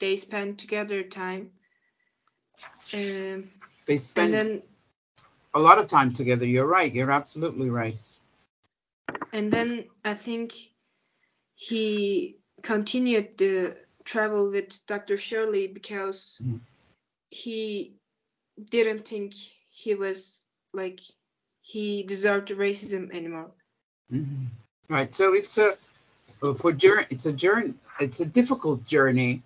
they 0.00 0.16
spend 0.16 0.58
together 0.58 1.02
time 1.02 1.50
um, 2.94 3.50
They 3.86 3.96
spend 3.96 4.32
then 4.32 4.62
a 5.54 5.60
lot 5.60 5.78
of 5.78 5.88
time 5.88 6.12
together. 6.12 6.44
You're 6.46 6.66
right. 6.66 6.92
You're 6.92 7.10
absolutely 7.10 7.70
right. 7.70 7.94
and 9.32 9.52
then 9.52 9.84
i 10.04 10.14
think 10.14 10.52
he 11.54 12.36
continued 12.62 13.36
the 13.38 13.76
travel 14.04 14.50
with 14.50 14.86
dr 14.86 15.16
shirley 15.16 15.66
because 15.66 16.38
Mhm. 16.42 16.60
he 17.30 17.96
didn't 18.70 19.06
think 19.08 19.34
he 19.70 19.94
was 19.94 20.40
like 20.72 21.00
he 21.60 22.02
deserved 22.04 22.48
racism 22.50 23.10
anymore 23.12 23.50
Mhm. 24.12 24.46
Right. 24.88 25.12
So 25.12 25.34
it's 25.34 25.58
a 25.58 25.76
for 26.54 26.70
journey. 26.72 27.06
It's 27.10 27.26
a 27.26 27.32
journey. 27.32 27.74
It's 27.98 28.20
a 28.20 28.26
difficult 28.26 28.86
journey 28.86 29.42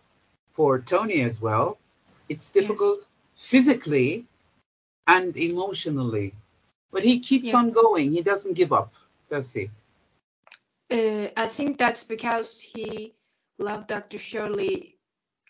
for 0.52 0.80
Tony 0.80 1.20
as 1.22 1.40
well. 1.40 1.78
It's 2.28 2.50
difficult 2.50 3.08
physically 3.36 4.26
and 5.06 5.36
emotionally, 5.36 6.34
but 6.92 7.02
he 7.02 7.20
keeps 7.20 7.48
Yeah. 7.48 7.58
on 7.58 7.70
going. 7.70 8.12
He 8.12 8.22
doesn't 8.22 8.54
give 8.54 8.72
up, 8.72 8.92
does 9.30 9.52
he? 9.52 9.70
Uh, 10.90 11.28
I 11.36 11.46
think 11.46 11.78
that's 11.78 12.02
because 12.04 12.60
he 12.60 13.14
loved 13.58 13.88
Dr. 13.88 14.18
Shirley 14.18 14.96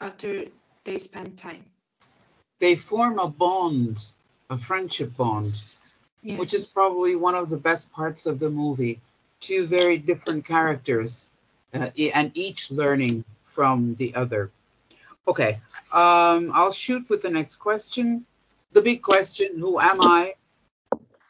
after 0.01 0.45
they 0.85 0.99
spent 0.99 1.39
time. 1.39 1.65
They 2.59 2.77
form 2.77 3.19
a 3.19 3.29
bond, 3.29 4.13
a 4.51 4.59
friendship 4.59 5.17
bond, 5.17 5.55
Yes. 6.23 6.39
which 6.39 6.55
is 6.55 6.67
probably 6.67 7.17
one 7.17 7.35
of 7.35 7.49
the 7.49 7.57
best 7.57 7.91
parts 7.93 8.27
of 8.27 8.39
the 8.39 8.51
movie. 8.51 9.01
Two 9.41 9.67
very 9.67 9.97
different 9.97 10.45
characters, 10.45 11.31
uh, 11.73 11.91
and 12.15 12.31
each 12.37 12.71
learning 12.71 13.25
from 13.43 13.95
the 13.95 14.15
other. 14.15 14.51
Okay, 15.31 15.61
um, 15.93 16.51
I'll 16.53 16.73
shoot 16.73 17.09
with 17.09 17.23
the 17.23 17.31
next 17.31 17.57
question. 17.57 18.27
The 18.73 18.83
big 18.83 19.01
question: 19.01 19.61
Who 19.61 19.79
am 19.79 20.01
I? 20.01 20.35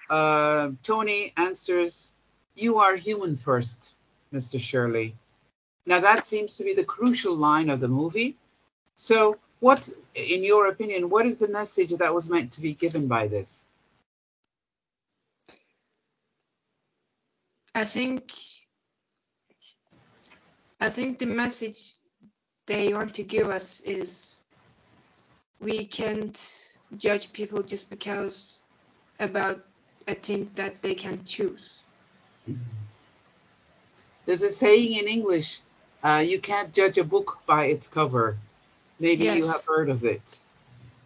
Uh, 0.09 0.71
Tony 0.83 1.35
answers, 1.37 2.15
"You 2.55 2.79
are 2.79 2.97
human 2.97 3.37
first, 3.37 3.95
Mr. 4.33 4.59
Shirley." 4.59 5.17
Now 5.85 6.01
that 6.01 6.25
seems 6.25 6.57
to 6.57 6.65
be 6.65 6.73
the 6.73 6.83
crucial 6.97 7.37
line 7.37 7.69
of 7.69 7.81
the 7.81 7.89
movie. 7.89 8.39
So, 8.97 9.37
what, 9.59 9.87
in 10.15 10.45
your 10.45 10.69
opinion, 10.69 11.11
what 11.11 11.27
is 11.27 11.41
the 11.41 11.49
message 11.49 11.93
that 11.99 12.15
was 12.15 12.31
meant 12.31 12.53
to 12.53 12.63
be 12.63 12.73
given 12.73 13.07
by 13.07 13.29
this? 13.29 13.69
I 17.75 17.85
think 17.85 18.33
I 20.81 20.89
think 20.89 21.19
the 21.19 21.27
message 21.27 22.00
they 22.71 22.95
want 22.95 23.13
to 23.15 23.25
give 23.25 23.49
us 23.49 23.81
is 23.81 24.43
we 25.61 25.85
can't 25.85 26.39
judge 26.97 27.33
people 27.33 27.65
just 27.65 27.91
because 27.91 28.59
about 29.19 29.59
a 30.07 30.15
thing 30.15 30.49
that 30.55 30.81
they 30.81 30.95
can 30.95 31.25
choose. 31.25 31.75
There's 34.25 34.43
a 34.43 34.49
saying 34.49 34.97
in 35.01 35.09
English, 35.09 35.61
uh, 36.05 36.23
you 36.25 36.39
can't 36.39 36.73
judge 36.73 36.97
a 36.97 37.03
book 37.03 37.41
by 37.45 37.65
its 37.65 37.89
cover. 37.89 38.39
Maybe 39.01 39.25
you 39.25 39.49
have 39.49 39.65
heard 39.67 39.89
of 39.91 40.05
it. 40.05 40.39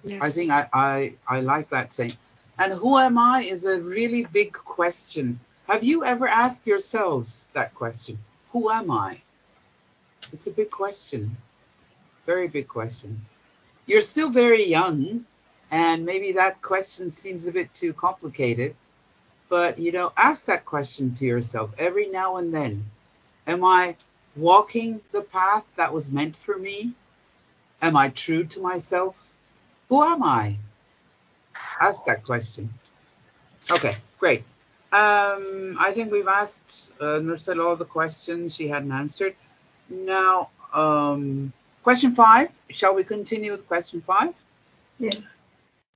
Yes. 0.04 0.22
I 0.22 0.28
think 0.30 0.50
I, 0.50 0.68
I, 0.70 1.14
I 1.26 1.40
like 1.40 1.70
that 1.70 1.94
saying. 1.94 2.12
And 2.58 2.74
who 2.74 2.98
am 2.98 3.16
I 3.16 3.40
is 3.40 3.64
a 3.64 3.80
really 3.80 4.26
big 4.30 4.52
question. 4.52 5.40
Have 5.66 5.82
you 5.82 6.04
ever 6.04 6.28
asked 6.28 6.66
yourselves 6.66 7.48
that 7.54 7.74
question? 7.74 8.18
Who 8.52 8.70
am 8.70 8.90
I? 8.90 9.22
It's 10.34 10.46
a 10.46 10.50
big 10.50 10.70
question. 10.70 11.38
Very 12.26 12.48
big 12.48 12.68
question. 12.68 13.26
You're 13.86 14.00
still 14.00 14.30
very 14.30 14.64
young, 14.64 15.26
and 15.70 16.06
maybe 16.06 16.32
that 16.32 16.62
question 16.62 17.10
seems 17.10 17.46
a 17.46 17.52
bit 17.52 17.72
too 17.74 17.92
complicated. 17.92 18.74
But, 19.48 19.78
you 19.78 19.92
know, 19.92 20.12
ask 20.16 20.46
that 20.46 20.64
question 20.64 21.14
to 21.14 21.24
yourself 21.24 21.70
every 21.78 22.08
now 22.08 22.36
and 22.36 22.54
then. 22.54 22.84
Am 23.46 23.62
I 23.62 23.96
walking 24.36 25.00
the 25.12 25.20
path 25.20 25.70
that 25.76 25.92
was 25.92 26.10
meant 26.10 26.36
for 26.36 26.56
me? 26.56 26.92
Am 27.82 27.96
I 27.96 28.08
true 28.08 28.44
to 28.44 28.60
myself? 28.60 29.32
Who 29.90 30.02
am 30.02 30.22
I? 30.22 30.56
Ask 31.78 32.06
that 32.06 32.24
question. 32.24 32.72
Okay, 33.70 33.96
great. 34.18 34.40
Um, 34.92 35.76
I 35.78 35.90
think 35.92 36.10
we've 36.10 36.28
asked 36.28 36.92
uh, 37.00 37.18
Nursel 37.18 37.60
all 37.60 37.76
the 37.76 37.84
questions 37.84 38.54
she 38.54 38.68
hadn't 38.68 38.92
answered. 38.92 39.34
Now, 39.88 40.50
um, 40.72 41.52
question 41.84 42.10
five. 42.10 42.50
Shall 42.70 42.94
we 42.96 43.04
continue 43.04 43.52
with 43.52 43.68
question 43.68 44.00
five? 44.00 44.34
Yes. 44.98 45.20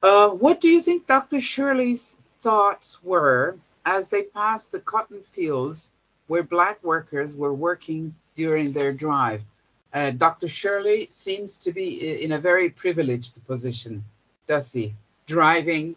Uh, 0.02 0.30
what 0.30 0.60
do 0.60 0.68
you 0.68 0.80
think 0.80 1.06
Dr. 1.06 1.40
Shirley's 1.40 2.14
thoughts 2.42 3.02
were 3.02 3.56
as 3.84 4.10
they 4.10 4.22
passed 4.22 4.70
the 4.70 4.80
cotton 4.80 5.22
fields 5.22 5.90
where 6.28 6.44
black 6.44 6.84
workers 6.84 7.34
were 7.34 7.52
working 7.54 8.14
during 8.36 8.72
their 8.72 8.92
drive? 8.92 9.42
Uh, 9.92 10.10
Dr. 10.10 10.46
Shirley 10.46 11.06
seems 11.08 11.56
to 11.64 11.72
be 11.72 12.22
in 12.22 12.32
a 12.32 12.38
very 12.38 12.68
privileged 12.68 13.44
position, 13.46 14.04
does 14.46 14.70
he? 14.72 14.94
Driving 15.26 15.96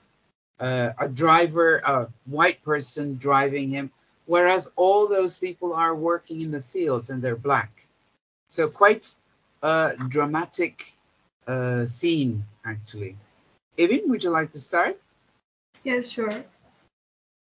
uh, 0.59 0.91
a 0.97 1.09
driver, 1.09 1.77
a 1.79 2.07
white 2.25 2.63
person 2.63 3.17
driving 3.17 3.67
him, 3.67 3.91
whereas 4.25 4.71
all 4.77 5.07
those 5.07 5.37
people 5.37 5.73
are 5.73 5.93
working 5.93 6.39
in 6.39 6.51
the 6.51 6.61
fields 6.61 7.09
and 7.09 7.21
they're 7.21 7.35
black. 7.35 7.87
So 8.49 8.69
quite 8.69 9.15
a 9.61 9.93
dramatic 10.07 10.83
uh, 11.47 11.85
scene, 11.85 12.45
actually. 12.65 13.17
Evin, 13.77 14.07
would 14.07 14.23
you 14.23 14.29
like 14.29 14.51
to 14.51 14.59
start? 14.59 14.99
Yes, 15.83 16.09
sure. 16.09 16.43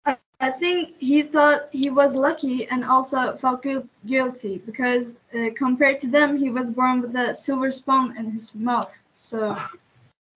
I, 0.05 0.17
I 0.39 0.51
think 0.51 0.95
he 0.99 1.23
thought 1.23 1.69
he 1.71 1.89
was 1.89 2.15
lucky 2.15 2.67
and 2.67 2.83
also 2.83 3.35
felt 3.35 3.63
gu- 3.63 3.87
guilty 4.05 4.57
because 4.57 5.15
uh, 5.35 5.49
compared 5.55 5.99
to 5.99 6.07
them, 6.07 6.37
he 6.37 6.49
was 6.49 6.71
born 6.71 7.01
with 7.01 7.15
a 7.15 7.35
silver 7.35 7.71
spoon 7.71 8.15
in 8.17 8.31
his 8.31 8.53
mouth. 8.55 8.95
So 9.13 9.57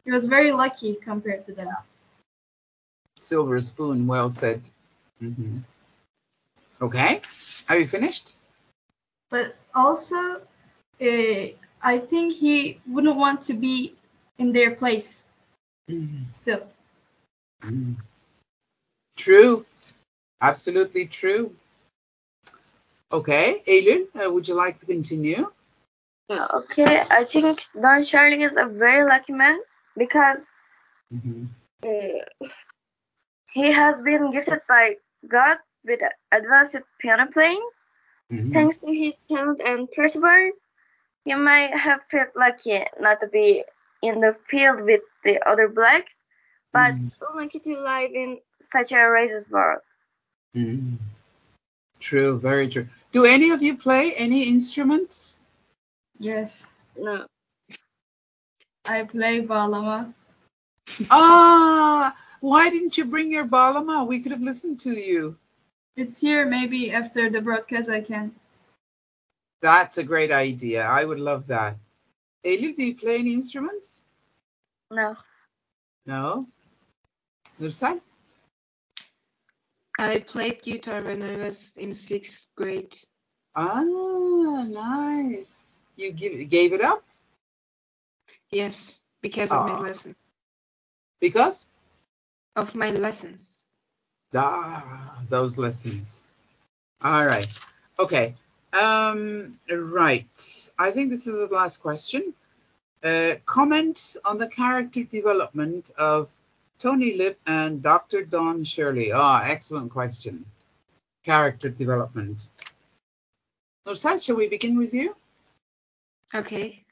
he 0.03 0.11
was 0.11 0.25
very 0.25 0.51
lucky 0.51 0.95
compared 0.95 1.45
to 1.45 1.53
them. 1.53 1.69
Silver 3.17 3.61
spoon, 3.61 4.07
well 4.07 4.29
said. 4.29 4.61
hmm 5.19 5.59
Okay, 6.81 7.21
are 7.69 7.77
you 7.77 7.87
finished? 7.87 8.35
But 9.29 9.55
also, 9.73 10.41
uh, 11.01 11.45
I 11.85 11.99
think 11.99 12.33
he 12.33 12.81
wouldn't 12.87 13.15
want 13.15 13.43
to 13.43 13.53
be 13.53 13.93
in 14.39 14.51
their 14.51 14.71
place 14.75 15.23
Mhm. 15.87 16.33
still. 16.33 16.67
Mm. 17.61 17.95
True, 19.15 19.65
absolutely 20.41 21.05
true. 21.05 21.55
Okay, 23.11 23.61
Eylül, 23.67 24.07
uh, 24.15 24.31
would 24.33 24.47
you 24.47 24.55
like 24.55 24.79
to 24.79 24.85
continue? 24.87 25.51
Okay, 26.29 27.05
I 27.07 27.23
think 27.23 27.63
Don 27.79 28.01
Shirley 28.01 28.41
is 28.41 28.57
a 28.57 28.65
very 28.65 29.03
lucky 29.07 29.33
man 29.33 29.59
because 29.95 30.47
Mhm. 31.13 31.49
uh, 31.85 32.49
he 33.53 33.71
has 33.71 34.01
been 34.01 34.31
gifted 34.31 34.61
by 34.67 34.97
God 35.27 35.59
with 35.83 36.01
advanced 36.31 36.81
piano 36.99 37.27
playing. 37.31 37.63
Mhm. 38.31 38.53
Thanks 38.53 38.77
to 38.79 38.91
his 38.91 39.19
talent 39.19 39.61
and 39.61 39.87
perseverance, 39.91 40.67
he 41.25 41.33
might 41.33 41.75
have 41.75 42.05
felt 42.05 42.29
lucky 42.35 42.85
not 42.99 43.19
to 43.19 43.27
be 43.27 43.65
in 44.01 44.21
the 44.21 44.35
field 44.47 44.81
with 44.81 45.01
the 45.23 45.41
other 45.47 45.67
blacks, 45.67 46.19
but 46.71 46.93
Mhm. 46.93 47.11
unlucky 47.21 47.59
to 47.59 47.77
live 47.79 48.11
in 48.13 48.39
such 48.61 48.91
a 48.91 48.95
racist 48.95 49.49
world. 49.49 49.81
Mhm. 50.55 50.97
True, 51.99 52.37
very 52.37 52.67
true. 52.67 52.87
Do 53.11 53.25
any 53.25 53.49
of 53.49 53.63
you 53.63 53.77
play 53.77 54.13
any 54.13 54.43
instruments? 54.47 55.41
Yes, 56.19 56.71
No. 56.95 57.25
I 58.85 59.03
play 59.03 59.41
Bağlama. 59.41 60.13
Ah, 61.09 62.15
why 62.39 62.69
didn't 62.69 62.97
you 62.97 63.05
bring 63.05 63.31
your 63.31 63.47
bağlama? 63.47 64.05
We 64.07 64.21
could 64.21 64.31
have 64.31 64.41
listened 64.41 64.79
to 64.81 64.91
you. 64.91 65.35
It's 65.95 66.19
here. 66.21 66.45
Maybe 66.45 66.91
after 66.91 67.29
the 67.29 67.41
broadcast, 67.41 67.89
I 67.89 68.01
can. 68.01 68.35
That's 69.65 69.97
a 69.97 70.03
great 70.03 70.31
idea. 70.31 70.85
I 70.85 71.03
would 71.03 71.19
love 71.19 71.47
that. 71.47 71.77
Eylül, 72.45 72.75
do 72.77 72.83
you 72.85 72.95
play 72.95 73.17
any 73.17 73.33
instruments? 73.33 74.03
No. 74.91 75.15
No. 76.05 76.47
Nursel? 77.57 77.99
I 79.97 80.19
played 80.19 80.61
guitar 80.61 81.01
when 81.01 81.23
I 81.23 81.37
was 81.47 81.73
in 81.77 81.95
sixth 81.95 82.45
grade. 82.55 82.93
Ah, 83.55 83.81
nice. 84.69 85.65
You 85.95 86.11
give, 86.11 86.47
gave 86.49 86.73
it 86.73 86.81
up 86.81 87.01
Yes, 88.51 88.99
because 89.23 89.51
of 89.51 89.65
my 89.65 89.73
Ah. 89.73 89.79
lesson. 89.81 90.15
because? 91.19 91.67
Of 92.55 92.75
my 92.75 92.91
lessons. 92.91 93.49
Ah, 94.35 95.23
those 95.29 95.57
lessons. 95.57 96.33
All 97.01 97.25
right. 97.25 97.49
Okay. 97.97 98.35
Um, 98.75 99.57
right. 99.69 100.71
I 100.77 100.91
think 100.91 101.09
this 101.09 101.27
is 101.27 101.47
the 101.47 101.55
last 101.55 101.77
question. 101.77 102.33
Uh, 103.03 103.35
comment 103.45 104.17
on 104.25 104.37
the 104.37 104.47
character 104.47 105.03
development 105.03 105.91
of 105.97 106.35
Tony 106.79 107.17
Lip 107.17 107.39
and 107.47 107.81
Dr. 107.81 108.25
Don 108.25 108.63
Shirley. 108.63 109.11
Ah, 109.13 109.43
excellent 109.45 109.91
question. 109.91 110.45
Character 111.23 111.69
development. 111.69 112.47
Nursel, 113.85 114.17
shall 114.17 114.35
we 114.35 114.49
begin 114.49 114.77
with 114.77 114.93
you? 114.93 115.15
Okay. 116.33 116.83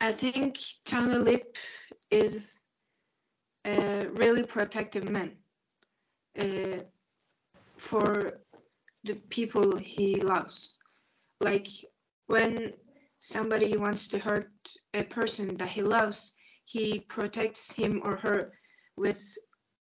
I 0.00 0.12
think 0.12 0.58
Tony 0.84 1.16
Lip 1.16 1.56
is 2.10 2.58
a 3.64 4.06
really 4.12 4.42
protective 4.42 5.08
man 5.08 5.32
uh, 6.38 6.82
for 7.76 8.41
the 9.04 9.14
people 9.30 9.76
he 9.76 10.16
loves. 10.20 10.78
Like 11.40 11.68
when 12.26 12.72
somebody 13.20 13.76
wants 13.76 14.08
to 14.08 14.18
hurt 14.18 14.50
a 14.94 15.02
person 15.04 15.56
that 15.56 15.70
he 15.70 15.82
loves, 15.82 16.32
he 16.64 17.00
protects 17.00 17.72
him 17.72 18.00
or 18.04 18.16
her 18.16 18.52
with 18.96 19.38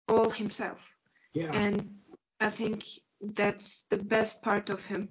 all 0.09 0.31
himself. 0.31 0.96
Yeah. 1.35 1.50
and 1.53 2.00
I 2.40 2.50
think 2.50 2.85
that's 3.20 3.83
the 3.90 3.98
best 3.98 4.42
part 4.42 4.68
of 4.70 4.85
him. 4.85 5.09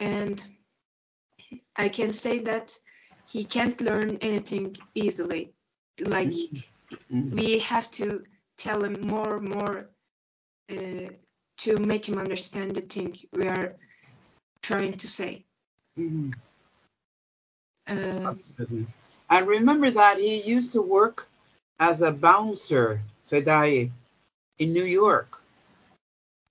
And 0.00 0.42
I 1.76 1.88
can 1.88 2.12
say 2.12 2.38
that 2.40 2.78
he 3.26 3.44
can't 3.44 3.80
learn 3.80 4.16
anything 4.20 4.76
easily. 4.94 5.54
Like 6.00 6.32
Mhm. 7.10 7.32
we 7.32 7.58
have 7.58 7.90
to 7.92 8.24
tell 8.56 8.84
him 8.84 9.00
more, 9.06 9.40
more 9.40 9.90
uh, 10.70 11.08
to 11.58 11.76
make 11.78 12.08
him 12.08 12.18
understand 12.18 12.74
the 12.74 12.80
thing 12.82 13.16
we 13.32 13.46
are 13.48 13.74
trying 14.62 14.96
to 14.98 15.08
say. 15.08 15.44
Mhm. 15.98 16.34
Uh, 17.86 18.20
Absolutely. 18.28 18.86
And 19.30 19.46
remember 19.46 19.90
that 19.90 20.18
he 20.18 20.42
used 20.42 20.72
to 20.72 20.82
work 20.82 21.28
as 21.80 22.02
a 22.02 22.12
bouncer, 22.12 23.00
Fedai, 23.26 23.90
in 24.58 24.72
New 24.72 24.84
York. 24.84 25.42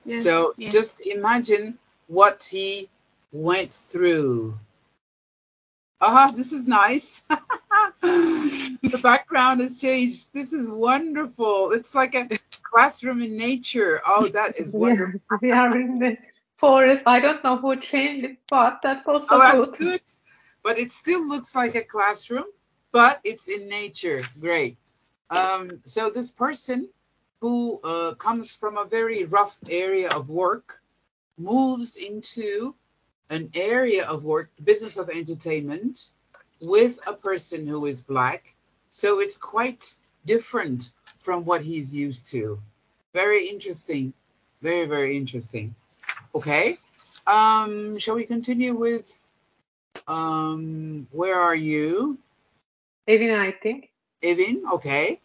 Yes. 0.06 0.24
So 0.24 0.54
Yeah. 0.58 0.70
just 0.70 1.06
imagine 1.08 1.78
what 2.08 2.44
he 2.44 2.90
went 3.32 3.72
through. 3.72 4.58
Ah, 6.00 6.32
this 6.36 6.52
is 6.54 6.68
nice. 6.68 7.22
the 8.02 9.00
background 9.02 9.62
has 9.62 9.82
changed. 9.82 10.32
This 10.34 10.54
is 10.54 10.70
wonderful. 10.70 11.72
It's 11.72 11.96
like 11.96 12.16
a 12.16 12.30
classroom 12.72 13.22
in 13.22 13.38
nature. 13.38 14.02
Oh, 14.06 14.28
that 14.30 14.60
is 14.60 14.72
wonderful. 14.74 15.20
Yeah, 15.32 15.38
we 15.42 15.52
are 15.52 15.78
in 15.78 16.00
the 16.00 16.18
forest. 16.58 17.04
I 17.06 17.20
don't 17.20 17.44
know 17.44 17.58
who 17.58 17.80
changed 17.80 18.26
it, 18.26 18.38
but 18.50 18.80
that's 18.84 19.08
also 19.08 19.26
Oh, 19.30 19.40
that's 19.40 19.72
good. 19.72 19.80
good. 19.80 20.02
But 20.64 20.80
it 20.80 20.92
still 20.92 21.28
looks 21.28 21.56
like 21.56 21.76
a 21.76 21.84
classroom, 21.84 22.46
but 22.92 23.20
it's 23.24 23.48
in 23.50 23.70
nature. 23.70 24.22
Great. 24.40 24.78
Um, 25.30 25.82
so 25.86 26.10
this 26.10 26.32
person 26.32 26.90
who 27.42 27.80
uh, 27.84 28.14
comes 28.16 28.54
from 28.54 28.78
a 28.78 28.86
very 28.86 29.26
rough 29.26 29.60
area 29.70 30.10
of 30.10 30.30
work 30.30 30.82
moves 31.38 31.96
into 31.98 32.76
an 33.30 33.52
area 33.56 34.06
of 34.06 34.24
work, 34.24 34.50
business 34.64 34.98
of 34.98 35.10
entertainment, 35.10 36.12
with 36.62 37.00
a 37.08 37.14
person 37.14 37.68
who 37.68 37.86
is 37.86 38.02
black. 38.02 38.56
So 38.90 39.20
it's 39.20 39.38
quite 39.38 40.00
different 40.26 40.92
from 41.28 41.44
what 41.44 41.60
he's 41.60 41.94
used 41.94 42.28
to. 42.28 42.58
Very 43.14 43.50
interesting. 43.50 44.14
Very, 44.62 44.86
very 44.88 45.18
interesting. 45.18 45.76
Okay. 46.34 46.78
Um, 47.28 48.00
shall 48.00 48.16
we 48.16 48.24
continue 48.24 48.74
with 48.74 49.12
um 50.08 51.06
where 51.12 51.38
are 51.38 51.60
you? 51.72 52.18
Evin, 53.10 53.36
I 53.36 53.52
think. 53.52 53.92
Evin, 54.24 54.64
okay. 54.76 55.20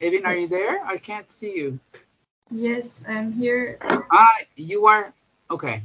Evin, 0.00 0.24
are 0.24 0.36
you 0.36 0.46
there? 0.46 0.78
I 0.86 0.98
can't 0.98 1.28
see 1.28 1.58
you. 1.58 1.80
Yes, 2.52 3.02
I'm 3.08 3.32
here. 3.32 3.78
Ah, 3.82 4.38
you 4.54 4.86
are 4.86 5.12
okay. 5.50 5.82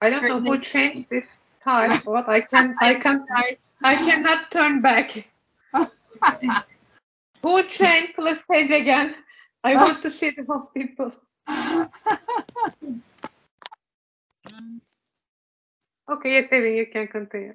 I 0.00 0.08
don't 0.08 0.24
know 0.24 0.40
who 0.40 0.58
changed 0.58 1.10
this 1.10 1.28
time, 1.62 2.00
but 2.06 2.26
I 2.26 2.40
can 2.40 2.74
I 2.80 2.94
can 3.04 3.26
I 3.84 3.94
cannot 3.94 4.50
turn 4.50 4.80
back. 4.80 5.28
Who 7.42 7.62
changed? 7.68 8.14
Please 8.14 8.38
say 8.50 8.64
it 8.64 8.70
again. 8.72 9.14
I 9.64 9.74
want 9.74 10.02
to 10.02 10.10
see 10.10 10.30
the 10.30 10.44
whole 10.44 10.70
people. 10.74 11.12
Okay, 16.10 16.32
yes, 16.40 16.48
Evin, 16.50 16.74
you 16.76 16.86
can 16.86 17.06
continue. 17.06 17.54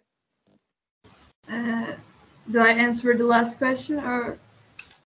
Uh, 1.49 1.93
do 2.51 2.59
I 2.59 2.69
answer 2.69 3.17
the 3.17 3.23
last 3.23 3.57
question 3.57 3.97
or 3.99 4.37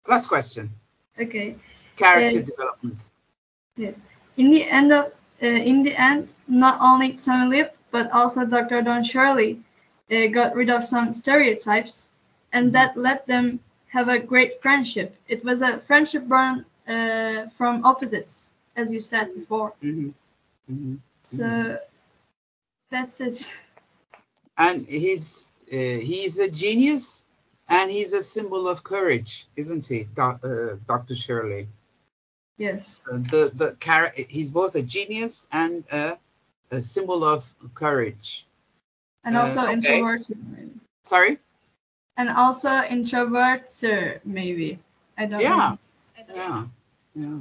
Last 0.07 0.27
question. 0.27 0.69
okay? 1.19 1.55
Character 1.95 2.39
Yes. 2.39 2.49
development. 2.51 2.99
Yes. 3.77 3.95
In 4.37 4.51
the 4.51 4.63
end 4.69 4.91
of 4.91 5.11
uh, 5.41 5.47
in 5.47 5.81
the 5.81 5.95
end, 5.99 6.35
not 6.47 6.79
only 6.81 7.13
Tony 7.13 7.49
Lip 7.49 7.75
but 7.89 8.11
also 8.11 8.45
Dr. 8.45 8.83
Don 8.83 9.03
Shirley 9.03 9.59
uh, 10.11 10.27
got 10.27 10.55
rid 10.55 10.69
of 10.69 10.83
some 10.83 11.11
stereotypes, 11.11 12.09
and 12.53 12.71
that 12.73 12.95
let 12.95 13.25
them 13.25 13.59
have 13.91 14.07
a 14.07 14.19
great 14.19 14.61
friendship. 14.61 15.15
It 15.27 15.43
was 15.43 15.61
a 15.61 15.79
friendship 15.79 16.27
born 16.27 16.65
uh, 16.87 17.49
from 17.49 17.85
opposites, 17.85 18.53
as 18.75 18.91
you 18.93 18.99
said 18.99 19.35
before. 19.35 19.73
hmm 19.81 20.09
hmm 20.67 20.95
So 21.23 21.77
that's 22.89 23.19
it. 23.21 23.47
And 24.57 24.87
he's 24.87 25.53
uh, 25.71 25.99
he's 26.09 26.39
a 26.39 26.49
genius, 26.49 27.25
and 27.67 27.91
he's 27.91 28.13
a 28.13 28.23
symbol 28.23 28.67
of 28.67 28.83
courage, 28.83 29.45
isn't 29.55 29.87
he, 29.87 30.03
doc, 30.15 30.39
uh, 30.43 30.75
Dr. 30.87 31.15
Shirley? 31.15 31.67
Yes. 32.57 33.01
Uh, 33.11 33.17
the 33.31 33.51
the 33.53 33.75
char- 33.79 34.13
he's 34.15 34.51
both 34.51 34.75
a 34.75 34.81
genius 34.81 35.47
and 35.51 35.83
a, 35.91 36.17
a 36.71 36.81
symbol 36.81 37.23
of 37.23 37.41
courage. 37.73 38.45
And 39.23 39.35
Uh, 39.35 39.41
also 39.41 39.61
okay. 39.61 39.73
introverted. 39.73 40.37
Sorry. 41.03 41.37
And 42.17 42.29
also 42.29 42.69
introverted, 42.89 44.21
maybe. 44.25 44.79
I 45.17 45.25
don't 45.25 45.39
Yeah. 45.39 45.75
know. 46.17 46.33
Yeah, 46.35 46.65
yeah. 47.15 47.39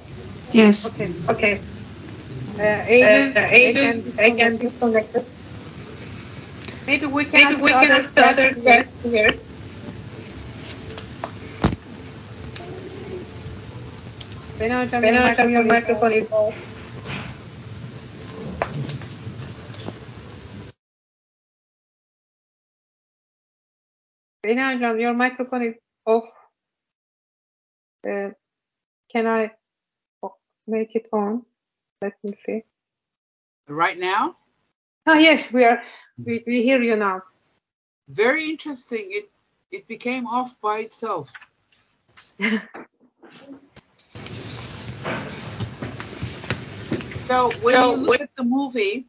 Yes. 0.54 0.86
Okay. 0.86 1.14
Okay. 1.30 1.64
Uh, 2.58 2.82
Uh, 3.00 3.06
Aiden, 3.06 3.32
Aiden, 3.52 4.04
I 4.18 4.32
can 4.32 4.58
disconnect. 4.58 4.58
disconnect. 4.58 5.16
Maybe 6.86 7.06
we 7.06 7.26
can 7.26 7.42
Maybe 7.42 7.54
ask 7.54 7.62
we 7.62 7.70
the 7.70 7.74
can 7.74 7.92
others 7.92 7.92
ask 7.92 8.14
the 8.14 8.22
that 8.22 8.26
others 8.26 8.56
here. 8.64 8.64
that 8.66 8.88
here. 9.04 9.32
Beni 14.58 14.74
hocam, 14.74 15.04
When 15.04 15.14
your 15.14 15.18
I 15.18 15.34
turn 15.34 15.50
your 15.50 15.64
microphone 15.64 15.64
microphone 15.64 16.12
is 16.12 16.24
is 16.24 16.28
off. 16.32 16.56
Beni 24.42 24.60
hocam, 24.62 25.00
your 25.00 25.14
microphone 25.14 25.62
is 25.64 25.76
off. 26.06 26.26
Uh, 28.08 28.30
can 29.10 29.26
I 29.28 29.44
o- 29.46 29.63
make 30.66 30.94
it 30.94 31.06
on? 31.12 31.44
Let 32.02 32.14
me 32.22 32.32
see. 32.46 32.62
Right 33.68 33.98
now, 33.98 34.36
Ah, 35.06 35.18
yes, 35.18 35.52
we 35.52 35.64
are. 35.64 35.82
We, 36.24 36.42
we 36.46 36.62
hear 36.62 36.80
you 36.82 36.96
now. 36.96 37.22
very 38.08 38.48
interesting. 38.50 39.06
It 39.10 39.30
it 39.70 39.88
became 39.88 40.26
off 40.26 40.60
by 40.60 40.78
itself. 40.80 41.32
So 47.12 47.48
when 47.64 47.74
So 47.74 47.90
you 47.90 47.96
look 47.96 48.08
when- 48.10 48.20
at 48.22 48.36
the 48.36 48.44
movie, 48.44 49.06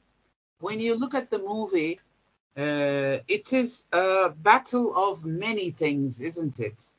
when 0.60 0.80
you 0.80 0.96
look 0.96 1.14
at 1.14 1.30
the 1.30 1.40
movie, 1.40 2.00
uh, 2.58 3.20
it 3.28 3.52
is 3.54 3.86
a 3.92 4.30
battle 4.30 4.96
of 4.96 5.26
many 5.26 5.72
things, 5.72 6.22
isn't 6.22 6.60
it? 6.60 6.92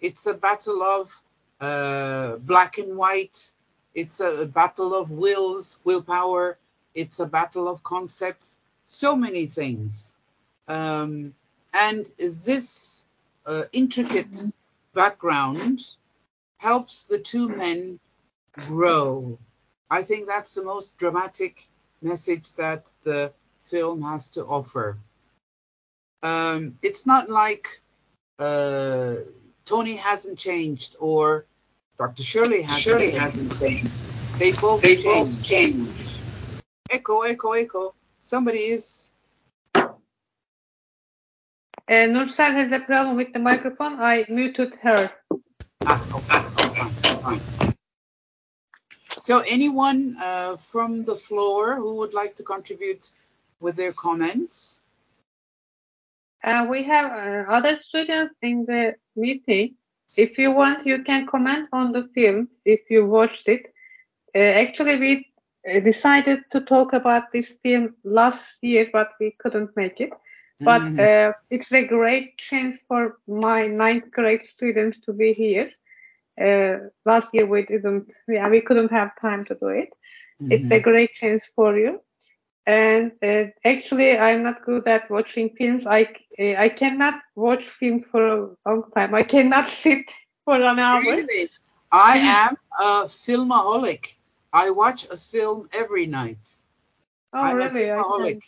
It's 0.00 0.26
a 0.26 0.34
battle 0.34 0.82
of 0.82 1.22
uh, 1.60 2.36
black 2.36 2.78
and 2.78 2.96
white. 2.96 3.52
It's 3.94 4.20
a 4.20 4.46
battle 4.46 4.94
of 4.94 5.10
wills, 5.10 5.78
willpower. 5.84 6.58
It's 6.94 7.20
a 7.20 7.26
battle 7.26 7.68
of 7.68 7.82
concepts. 7.82 8.60
So 8.86 9.16
many 9.16 9.46
things. 9.46 10.14
Um, 10.66 11.34
and 11.72 12.06
this 12.18 13.06
uh, 13.46 13.64
intricate 13.72 14.36
background 14.94 15.80
helps 16.58 17.06
the 17.06 17.18
two 17.18 17.48
men 17.48 18.00
grow. 18.56 19.38
I 19.90 20.02
think 20.02 20.26
that's 20.26 20.54
the 20.54 20.64
most 20.64 20.96
dramatic 20.96 21.66
message 22.02 22.52
that 22.54 22.86
the 23.04 23.32
film 23.60 24.02
has 24.02 24.30
to 24.30 24.44
offer. 24.44 24.98
Um, 26.22 26.78
it's 26.82 27.06
not 27.06 27.30
like 27.30 27.80
uh, 28.38 29.16
Tony 29.64 29.96
hasn't 29.96 30.38
changed 30.38 30.96
or 30.98 31.46
Dr. 31.98 32.22
Shirley 32.22 32.62
hasn't, 32.62 32.80
Shirley 32.80 33.06
changed. 33.06 33.18
hasn't 33.18 33.58
changed. 33.58 34.04
They 34.38 34.52
both 34.52 34.82
They 34.82 34.96
changed. 34.96 35.44
changed. 35.44 36.14
Echo, 36.90 37.22
echo, 37.22 37.52
echo. 37.52 37.94
Somebody 38.20 38.58
is. 38.58 39.12
Uh, 39.74 39.88
Nursel 42.06 42.52
has 42.52 42.70
a 42.72 42.80
problem 42.84 43.16
with 43.16 43.32
the 43.32 43.38
microphone. 43.40 43.94
I 43.98 44.26
muted 44.28 44.74
her. 44.82 45.10
Ah, 45.86 46.04
okay, 46.14 46.68
fine, 46.68 46.92
fine. 47.22 47.40
So, 49.24 49.42
anyone 49.50 50.16
uh, 50.20 50.56
from 50.56 51.04
the 51.04 51.14
floor 51.16 51.74
who 51.76 51.96
would 51.96 52.14
like 52.14 52.36
to 52.36 52.42
contribute 52.42 53.10
with 53.60 53.76
their 53.76 53.92
comments? 53.92 54.80
Uh, 56.44 56.66
we 56.70 56.84
have 56.84 57.10
uh, 57.10 57.50
other 57.50 57.78
students 57.88 58.34
in 58.42 58.64
the 58.66 58.94
meeting. 59.16 59.74
If 60.16 60.38
you 60.38 60.50
want, 60.52 60.86
you 60.86 61.02
can 61.02 61.26
comment 61.26 61.68
on 61.72 61.92
the 61.92 62.08
film 62.14 62.48
if 62.64 62.80
you 62.90 63.06
watched 63.06 63.48
it. 63.48 63.62
Uh, 64.34 64.38
actually, 64.38 64.98
we 64.98 65.26
uh, 65.70 65.80
decided 65.80 66.40
to 66.52 66.60
talk 66.60 66.92
about 66.92 67.32
this 67.32 67.52
film 67.62 67.94
last 68.04 68.44
year, 68.62 68.88
but 68.92 69.10
we 69.20 69.34
couldn't 69.40 69.70
make 69.76 70.00
it. 70.00 70.10
But 70.64 70.82
Mhm. 70.82 70.98
uh, 70.98 71.32
it's 71.50 71.72
a 71.72 71.86
great 71.86 72.36
chance 72.38 72.78
for 72.88 73.18
my 73.26 73.64
ninth 73.66 74.10
grade 74.12 74.44
students 74.44 74.98
to 75.06 75.12
be 75.12 75.32
here. 75.32 75.70
Uh, 76.40 76.88
last 77.04 77.32
year 77.34 77.46
we 77.46 77.64
didn't, 77.64 78.06
yeah, 78.28 78.48
we 78.48 78.60
couldn't 78.60 78.90
have 78.92 79.10
time 79.20 79.44
to 79.46 79.54
do 79.54 79.68
it. 79.68 79.88
It's 80.48 80.70
a 80.70 80.80
Mhm. 80.80 80.80
great 80.80 81.10
chance 81.20 81.44
for 81.54 81.76
you. 81.76 82.00
And 82.68 83.12
uh, 83.22 83.44
actually, 83.64 84.18
I'm 84.18 84.42
not 84.42 84.62
good 84.62 84.86
at 84.86 85.10
watching 85.10 85.48
films. 85.56 85.86
I 85.86 86.02
uh, 86.38 86.54
I 86.58 86.68
cannot 86.68 87.14
watch 87.34 87.64
films 87.80 88.04
for 88.10 88.26
a 88.26 88.50
long 88.66 88.82
time. 88.94 89.14
I 89.14 89.22
cannot 89.22 89.70
sit 89.82 90.04
for 90.44 90.60
an 90.60 90.78
hour. 90.78 91.00
Really? 91.00 91.48
I 91.90 92.18
am 92.18 92.56
a 92.78 93.06
filmaholic. 93.06 94.16
I 94.52 94.68
watch 94.68 95.06
a 95.10 95.16
film 95.16 95.70
every 95.72 96.06
night. 96.06 96.46
Oh, 97.32 97.40
I'm 97.40 97.56
really? 97.56 97.84
a 97.84 97.96
I, 97.96 98.02
filmaholic. 98.02 98.42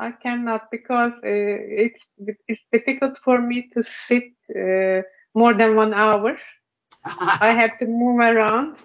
I 0.00 0.10
cannot 0.10 0.68
because 0.72 1.12
uh, 1.22 1.54
it's 1.84 2.02
it's 2.48 2.62
difficult 2.72 3.16
for 3.24 3.40
me 3.40 3.70
to 3.74 3.84
sit 4.08 4.32
uh, 4.50 5.02
more 5.34 5.54
than 5.54 5.76
one 5.76 5.94
hour. 5.94 6.36
I 7.04 7.52
have 7.52 7.78
to 7.78 7.86
move 7.86 8.18
around. 8.18 8.76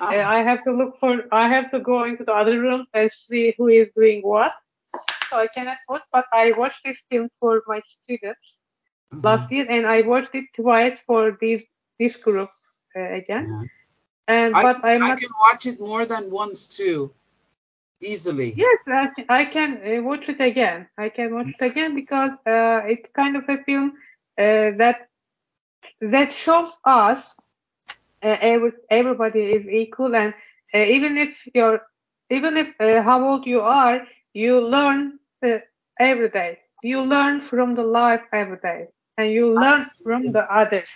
Uh, 0.00 0.22
I 0.36 0.38
have 0.42 0.64
to 0.64 0.72
look 0.72 0.98
for. 1.00 1.22
I 1.32 1.48
have 1.48 1.70
to 1.72 1.80
go 1.80 2.04
into 2.04 2.24
the 2.24 2.32
other 2.32 2.58
room 2.60 2.86
and 2.94 3.10
see 3.12 3.54
who 3.56 3.68
is 3.68 3.88
doing 3.94 4.22
what. 4.22 4.52
So 5.30 5.36
I 5.36 5.46
cannot 5.48 5.78
watch. 5.88 6.02
But 6.12 6.26
I 6.32 6.52
watched 6.52 6.82
this 6.84 6.96
film 7.10 7.28
for 7.40 7.62
my 7.66 7.80
students 8.02 8.40
Mhm. 9.12 9.24
last 9.24 9.50
year, 9.52 9.66
and 9.68 9.86
I 9.86 10.02
watched 10.02 10.34
it 10.34 10.46
twice 10.56 10.98
for 11.06 11.36
this 11.40 11.62
this 11.98 12.16
group 12.16 12.50
uh, 12.96 13.00
again. 13.20 13.46
Mhm. 13.48 13.68
And 14.28 14.54
I, 14.56 14.62
but 14.62 14.84
I 14.84 14.98
not. 14.98 15.18
can 15.18 15.30
watch 15.40 15.66
it 15.66 15.80
more 15.80 16.04
than 16.06 16.30
once 16.30 16.66
too, 16.66 17.12
easily. 18.00 18.52
Yes, 18.56 18.78
I 18.86 19.06
can, 19.14 19.24
I 19.28 19.44
can 19.46 19.70
uh, 19.86 20.02
watch 20.02 20.28
it 20.28 20.40
again. 20.40 20.88
I 20.98 21.08
can 21.08 21.34
watch 21.34 21.48
it 21.48 21.64
again 21.64 21.94
because 21.94 22.32
uh, 22.46 22.82
it's 22.86 23.08
kind 23.14 23.36
of 23.36 23.44
a 23.48 23.58
film 23.64 23.92
uh, 24.38 24.70
that 24.82 25.08
that 26.00 26.32
shows 26.44 26.72
us 26.84 27.22
uh, 28.22 28.36
every, 28.40 28.72
everybody 28.90 29.40
is 29.40 29.66
equal, 29.66 30.14
and 30.16 30.34
uh, 30.74 30.78
even 30.78 31.18
if 31.18 31.30
you're 31.54 31.82
even 32.30 32.56
if 32.56 32.74
uh, 32.80 33.02
how 33.02 33.22
old 33.24 33.46
you 33.46 33.60
are, 33.60 34.02
you 34.32 34.60
learn 34.60 35.18
uh, 35.44 35.58
every 35.98 36.30
day. 36.30 36.58
You 36.82 37.00
learn 37.02 37.42
from 37.42 37.74
the 37.74 37.82
life 37.82 38.22
every 38.32 38.58
day, 38.58 38.88
and 39.18 39.30
you 39.30 39.54
learn 39.54 39.86
from 40.02 40.32
the 40.32 40.40
others. 40.52 40.88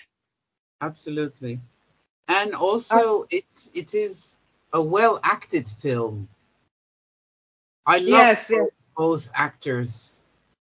Absolutely. 0.80 1.60
And 2.28 2.54
also, 2.54 3.26
it 3.30 3.68
it 3.74 3.94
is 3.94 4.40
a 4.72 4.82
well 4.82 5.20
acted 5.22 5.68
film. 5.68 6.28
I 7.86 7.98
love 7.98 8.08
Yes, 8.08 8.50
yes. 8.50 8.68
both 8.96 9.30
actors, 9.34 10.18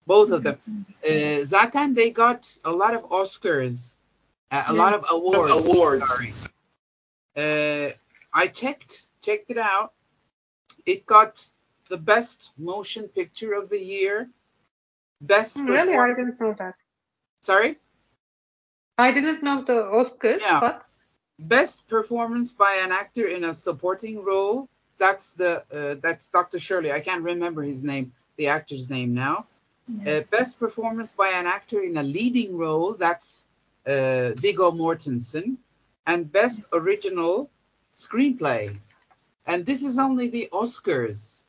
both 0.06 0.30
of 0.30 0.42
them. 0.42 0.58
Uh, 1.04 1.44
Zatan, 1.44 1.94
they 1.94 2.10
got 2.10 2.58
a 2.64 2.72
lot 2.72 2.94
of 2.94 3.08
Oscars, 3.10 3.96
uh, 4.50 4.64
a 4.68 4.74
lot 4.74 4.94
of 4.94 5.04
awards. 5.10 5.50
Awards. 5.52 6.48
Uh, 7.36 7.90
I 8.32 8.46
checked 8.48 9.10
checked 9.22 9.50
it 9.50 9.58
out. 9.58 9.92
It 10.86 11.06
got 11.06 11.48
the 11.88 11.96
best 11.98 12.52
motion 12.58 13.08
picture 13.08 13.52
of 13.54 13.68
the 13.68 13.78
year, 13.82 14.28
best 15.20 15.58
Hmm, 15.58 15.66
Really, 15.66 15.92
I 15.94 15.96
performance. 15.96 16.16
didn't 16.18 16.40
know 16.40 16.54
that. 16.58 16.74
Sorry, 17.42 17.76
I 18.98 19.12
didn't 19.12 19.42
know 19.42 19.62
the 19.64 19.72
Oscars, 19.74 20.40
Yeah. 20.40 20.60
but 20.60 20.86
best 21.38 21.86
performance 21.88 22.52
by 22.52 22.80
an 22.84 22.92
actor 22.92 23.26
in 23.26 23.44
a 23.44 23.52
supporting 23.54 24.22
role. 24.24 24.68
That's 24.98 25.32
the 25.34 25.64
uh, 25.72 25.96
that's 26.00 26.28
Dr. 26.28 26.58
Shirley. 26.58 26.92
I 26.92 27.00
can't 27.00 27.22
remember 27.22 27.62
his 27.62 27.82
name, 27.84 28.12
the 28.36 28.48
actor's 28.48 28.88
name 28.90 29.14
now. 29.14 29.46
Uh, 30.06 30.20
best 30.30 30.58
performance 30.58 31.12
by 31.12 31.28
an 31.28 31.46
actor 31.46 31.82
in 31.82 31.98
a 31.98 32.02
leading 32.02 32.56
role. 32.56 32.94
That's 32.94 33.48
uh, 33.86 34.30
Viggo 34.32 34.70
Mortensen, 34.72 35.58
and 36.06 36.30
best 36.30 36.66
original 36.72 37.50
screenplay. 37.92 38.76
And 39.46 39.64
this 39.66 39.82
is 39.82 39.98
only 39.98 40.28
the 40.28 40.48
Oscars. 40.52 41.44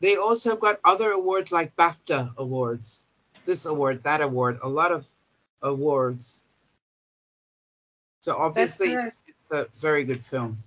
They 0.00 0.16
also 0.16 0.56
got 0.56 0.80
other 0.84 1.10
awards 1.10 1.52
like 1.52 1.76
BAFTA 1.76 2.36
awards, 2.36 3.04
this 3.44 3.66
award, 3.66 4.02
that 4.04 4.20
award, 4.20 4.60
a 4.62 4.68
lot 4.68 4.92
of 4.92 5.06
awards. 5.62 6.42
So 8.22 8.36
obviously 8.36 8.92
it's, 8.92 9.24
it's 9.28 9.50
a 9.50 9.66
very 9.78 10.04
good 10.04 10.22
film. 10.22 10.62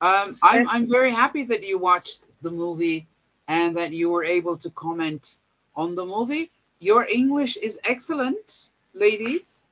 Um, 0.00 0.36
I'm, 0.42 0.68
I'm 0.68 0.86
very 0.90 1.10
happy 1.10 1.44
that 1.44 1.64
you 1.64 1.78
watched 1.78 2.28
the 2.42 2.50
movie 2.50 3.06
and 3.48 3.76
that 3.76 3.92
you 3.92 4.10
were 4.10 4.24
able 4.24 4.56
to 4.58 4.70
comment 4.70 5.36
on 5.74 5.94
the 5.94 6.04
movie. 6.04 6.50
Your 6.80 7.06
English 7.08 7.56
is 7.56 7.80
excellent, 7.84 8.70
ladies. 8.92 9.68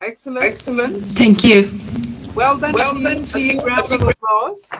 Excellent. 0.00 0.44
Excellent. 0.44 1.06
Thank 1.06 1.44
you. 1.44 1.70
Well 2.34 2.58
done 2.58 2.72
Well 2.74 2.94
to 2.94 3.02
done 3.02 3.18
you. 3.18 3.24
to 3.24 3.38
A 3.38 3.40
big 3.48 3.56
you. 3.56 3.66
round 3.66 3.92
of 3.92 4.02
applause. 4.08 4.72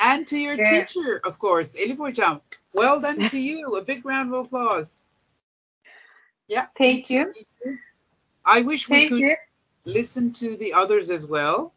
And 0.00 0.26
to 0.28 0.36
your 0.38 0.56
Yeah. 0.56 0.84
teacher, 0.84 1.20
of 1.24 1.38
course, 1.38 1.74
Elif 1.76 1.96
Hocam. 1.98 2.40
Well 2.72 3.00
done 3.00 3.24
to 3.24 3.38
you. 3.38 3.76
A 3.76 3.82
big 3.82 4.04
round 4.04 4.34
of 4.34 4.46
applause. 4.46 5.06
Yeah. 6.48 6.66
Thank 6.76 7.10
you. 7.10 7.32
too. 7.62 7.78
I 8.44 8.62
wish 8.62 8.88
we 8.88 8.96
thank 8.96 9.08
could 9.10 9.20
you. 9.20 9.36
listen 9.84 10.32
to 10.34 10.56
the 10.56 10.74
others 10.74 11.10
as 11.10 11.26
well. 11.26 11.72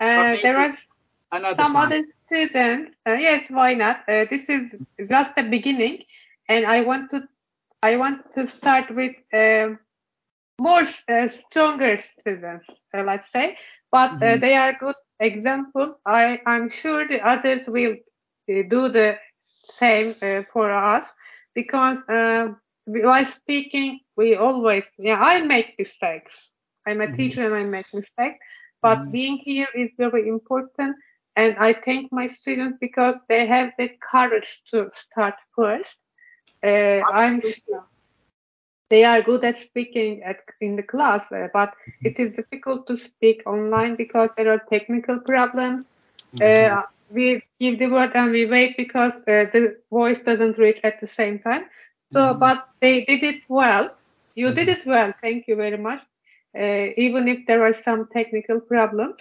Uh, 0.00 0.36
there 0.42 0.56
are 0.58 0.76
Another 1.32 1.62
some 1.62 1.72
time. 1.72 1.86
other 1.86 2.04
students. 2.26 2.94
Uh, 3.06 3.12
yes, 3.12 3.44
why 3.50 3.74
not? 3.74 4.00
Uh, 4.08 4.24
this 4.30 4.42
is 4.48 4.72
just 5.08 5.34
the 5.36 5.42
beginning, 5.44 6.04
and 6.48 6.66
I 6.66 6.82
want 6.82 7.10
to, 7.12 7.28
I 7.82 7.96
want 7.96 8.22
to 8.34 8.48
start 8.48 8.90
with 8.94 9.16
um 9.32 9.78
more 10.60 10.82
uh, 11.08 11.28
stronger 11.48 11.98
students, 12.20 12.66
uh, 12.96 13.02
let's 13.02 13.30
say. 13.32 13.56
But 13.92 14.20
uh, 14.22 14.36
Mhm. 14.36 14.40
they 14.40 14.54
are 14.54 14.72
good 14.78 14.94
example. 15.20 15.98
I 16.06 16.40
I'm 16.46 16.70
sure 16.70 17.06
the 17.08 17.20
others 17.26 17.62
will 17.66 17.94
uh, 17.94 18.62
do 18.68 18.88
the 18.88 19.16
same 19.78 20.14
uh, 20.22 20.42
for 20.52 20.70
us 20.72 21.06
because 21.54 21.98
uh, 22.08 22.48
while 22.86 23.26
speaking, 23.26 24.00
we 24.16 24.34
always 24.36 24.84
yeah 24.98 25.20
I 25.20 25.42
make 25.42 25.74
mistakes. 25.78 26.50
I'm 26.86 27.00
a 27.00 27.10
Mhm. 27.10 27.12
teacher 27.12 27.44
and 27.46 27.54
I 27.54 27.64
make 27.64 27.86
mistakes. 27.92 28.38
But 28.82 29.00
Mhm. 29.00 29.12
being 29.12 29.38
here 29.38 29.68
is 29.74 29.90
very 29.98 30.28
important, 30.28 30.96
and 31.36 31.56
I 31.58 31.72
thank 31.72 32.12
my 32.12 32.28
students 32.28 32.78
because 32.80 33.16
they 33.28 33.46
have 33.46 33.70
the 33.78 33.90
courage 34.10 34.62
to 34.72 34.90
start 34.94 35.34
first. 35.56 35.96
Uh, 36.64 37.02
I'm 37.10 37.42
Absolutely. 37.44 37.80
They 38.90 39.04
are 39.04 39.22
good 39.22 39.44
at 39.44 39.58
speaking 39.58 40.22
at, 40.22 40.38
in 40.60 40.76
the 40.76 40.82
class, 40.82 41.22
uh, 41.32 41.48
but 41.52 41.72
it 42.04 42.18
is 42.18 42.34
difficult 42.36 42.86
to 42.88 42.98
speak 42.98 43.42
online 43.46 43.96
because 43.96 44.30
there 44.36 44.50
are 44.52 44.62
technical 44.70 45.20
problems. 45.20 45.86
Mhm. 46.34 46.76
Uh, 46.78 46.82
we 47.10 47.42
give 47.60 47.78
the 47.78 47.88
word 47.88 48.10
and 48.14 48.32
we 48.32 48.46
wait 48.46 48.76
because 48.76 49.12
uh, 49.28 49.44
the 49.52 49.76
voice 49.90 50.18
doesn't 50.24 50.58
reach 50.58 50.78
at 50.84 51.00
the 51.00 51.08
same 51.08 51.38
time. 51.40 51.64
So, 52.12 52.20
Mhm. 52.20 52.38
but 52.38 52.58
they 52.80 53.04
did 53.04 53.22
it 53.22 53.42
well. 53.48 53.96
You 54.34 54.52
did 54.52 54.68
Mhm. 54.68 54.76
it 54.76 54.86
well. 54.86 55.12
Thank 55.20 55.46
you 55.48 55.56
very 55.56 55.78
much. 55.78 56.00
Uh, 56.58 56.88
even 56.96 57.28
if 57.28 57.46
there 57.46 57.62
are 57.64 57.74
some 57.84 58.08
technical 58.12 58.60
problems. 58.60 59.20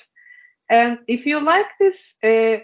And 0.69 0.99
if 1.07 1.25
you 1.25 1.39
like 1.39 1.67
this 1.79 1.99
uh, 2.23 2.57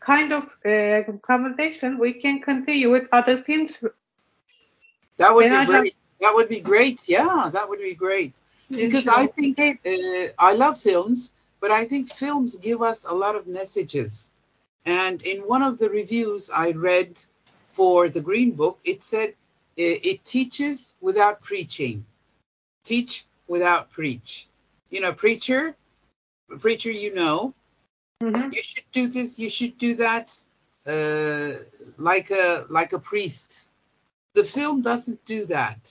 kind 0.00 0.32
of 0.32 0.44
uh, 0.64 1.02
conversation, 1.26 1.98
we 1.98 2.14
can 2.20 2.40
continue 2.40 2.90
with 2.90 3.04
other 3.12 3.42
films. 3.44 3.76
That 5.18 5.34
would 5.34 5.44
Can 5.44 5.52
I 5.52 5.60
be 5.66 5.72
have- 5.72 5.82
great. 5.82 5.94
That 6.22 6.34
would 6.36 6.48
be 6.48 6.60
great. 6.60 7.08
Yeah, 7.08 7.50
that 7.52 7.68
would 7.68 7.80
be 7.80 7.94
great. 7.94 8.40
Because 8.70 9.08
I 9.08 9.26
think 9.26 9.58
uh, 9.60 10.32
I 10.38 10.52
love 10.54 10.78
films, 10.80 11.32
but 11.60 11.70
I 11.70 11.84
think 11.84 12.08
films 12.08 12.56
give 12.56 12.80
us 12.80 13.04
a 13.04 13.12
lot 13.12 13.34
of 13.36 13.46
messages. 13.46 14.30
And 14.86 15.20
in 15.22 15.38
one 15.42 15.62
of 15.62 15.78
the 15.78 15.90
reviews 15.90 16.50
I 16.50 16.70
read 16.70 17.22
for 17.72 18.08
the 18.08 18.20
Green 18.20 18.52
Book, 18.52 18.78
it 18.84 19.02
said 19.02 19.30
uh, 19.30 19.34
it 20.10 20.24
teaches 20.24 20.94
without 21.00 21.42
preaching. 21.42 22.06
Teach 22.84 23.26
without 23.46 23.90
preach. 23.90 24.48
You 24.90 25.00
know, 25.02 25.12
preacher, 25.12 25.76
preacher, 26.60 26.90
you 26.90 27.14
know, 27.14 27.54
Mhm. 28.22 28.54
you 28.54 28.62
should 28.62 28.90
do 28.92 29.08
this, 29.08 29.38
you 29.38 29.50
should 29.50 29.76
do 29.78 29.94
that, 29.96 30.26
uh, 30.86 31.52
like 31.96 32.30
a 32.30 32.66
like 32.78 32.92
a 32.92 33.00
priest. 33.00 33.68
The 34.34 34.44
film 34.44 34.82
doesn't 34.82 35.24
do 35.24 35.46
that. 35.46 35.82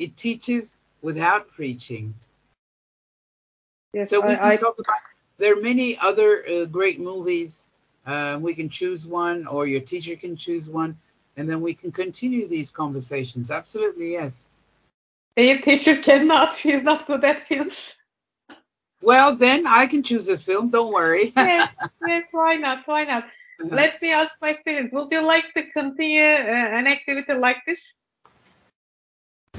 It 0.00 0.16
teaches 0.16 0.78
without 1.02 1.50
preaching. 1.50 2.14
Yes, 3.92 4.08
so 4.08 4.20
we 4.20 4.32
I- 4.32 4.36
can 4.36 4.46
I- 4.52 4.56
talk 4.56 4.78
about. 4.78 4.96
There 5.36 5.56
are 5.56 5.60
many 5.60 5.98
other 5.98 6.30
uh, 6.46 6.64
great 6.64 6.98
movies. 7.00 7.70
Uh, 8.06 8.38
we 8.40 8.54
can 8.54 8.70
choose 8.70 9.06
one, 9.06 9.46
or 9.46 9.66
your 9.66 9.82
teacher 9.82 10.16
can 10.16 10.36
choose 10.36 10.70
one, 10.70 10.98
and 11.36 11.48
then 11.48 11.60
we 11.60 11.74
can 11.74 11.92
continue 11.92 12.46
these 12.48 12.70
conversations. 12.70 13.50
Absolutely, 13.50 14.12
yes. 14.12 14.48
Your 15.36 15.60
teacher 15.60 16.00
cannot. 16.02 16.56
She's 16.60 16.82
not 16.82 17.06
good 17.06 17.22
at 17.24 17.46
films. 17.46 17.76
Well, 19.02 19.36
then 19.36 19.66
I 19.66 19.86
can 19.86 20.02
choose 20.02 20.28
a 20.28 20.38
film. 20.38 20.70
Don't 20.70 20.92
worry. 20.92 21.32
yes, 21.36 21.68
yes, 22.06 22.24
why 22.32 22.54
not? 22.56 22.86
Why 22.86 23.04
not? 23.04 23.24
Let 23.58 24.00
me 24.00 24.10
ask 24.12 24.32
my 24.40 24.56
students, 24.62 24.92
would 24.94 25.12
you 25.12 25.20
like 25.20 25.52
to 25.54 25.62
continue 25.72 26.22
uh, 26.22 26.78
an 26.78 26.86
activity 26.86 27.34
like 27.34 27.58
this? 27.66 27.80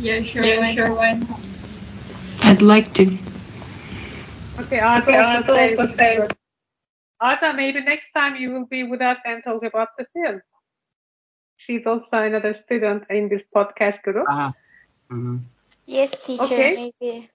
Yeah, 0.02 0.22
sure. 0.24 0.44
Yeah, 0.44 0.60
why 0.60 0.74
sure. 0.74 0.88
not? 0.88 0.98
Why 0.98 1.12
not? 1.14 1.40
I'd 2.44 2.62
like 2.62 2.94
to. 2.96 3.06
Okay, 4.60 4.80
Arta 4.80 5.04
Okay, 5.04 5.18
also 5.18 5.38
Arta 5.38 5.54
also 5.54 5.88
says- 5.88 5.98
says- 5.98 6.36
Arta, 7.20 7.54
maybe 7.54 7.82
next 7.84 8.12
time 8.14 8.36
you 8.36 8.52
will 8.52 8.66
be 8.66 8.84
with 8.84 9.02
us 9.02 9.18
and 9.26 9.44
talk 9.44 9.64
about 9.64 9.90
the 9.98 10.06
film. 10.14 10.42
She's 11.58 11.86
also 11.86 12.08
another 12.12 12.54
student 12.66 13.04
in 13.10 13.30
this 13.30 13.44
podcast 13.56 14.02
group. 14.04 14.28
Uh-huh. 14.30 14.52
Mhm. 15.12 15.40
Yes, 15.86 16.12
teacher, 16.26 16.44
Okay. 16.46 16.76
maybe. 16.76 17.30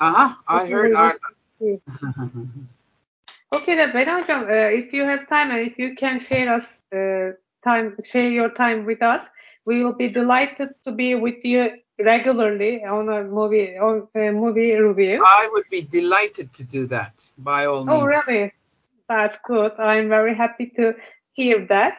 Uh-huh. 0.00 0.34
I 0.48 0.62
Okay, 0.62 0.72
heard 0.72 0.90
we 0.90 0.96
Arta. 0.96 1.28
Okay, 3.54 3.76
then, 3.76 3.90
Benâ 3.92 4.20
Hocam, 4.20 4.42
uh, 4.48 4.70
if 4.80 4.92
you 4.92 5.04
have 5.04 5.28
time 5.28 5.50
and 5.50 5.60
if 5.66 5.78
you 5.78 5.94
can 5.94 6.20
share 6.20 6.52
us 6.52 6.66
uh, 6.92 7.32
time, 7.68 7.96
share 8.04 8.28
your 8.28 8.50
time 8.50 8.84
with 8.84 9.00
us. 9.02 9.22
We 9.66 9.84
will 9.84 9.94
be 9.94 10.08
delighted 10.08 10.70
to 10.84 10.92
be 10.92 11.14
with 11.14 11.44
you 11.44 11.70
regularly 11.98 12.84
on 12.84 13.08
a 13.08 13.22
movie 13.24 13.76
on 13.78 14.08
a 14.14 14.30
movie 14.32 14.72
review. 14.74 15.22
I 15.24 15.48
would 15.52 15.68
be 15.70 15.82
delighted 15.82 16.52
to 16.54 16.64
do 16.66 16.86
that 16.86 17.30
by 17.38 17.66
all 17.66 17.84
means. 17.84 17.90
Oh, 17.90 18.04
really? 18.04 18.52
That's 19.08 19.36
good. 19.44 19.72
I'm 19.78 20.08
very 20.08 20.34
happy 20.34 20.72
to 20.76 20.94
hear 21.32 21.66
that. 21.68 21.98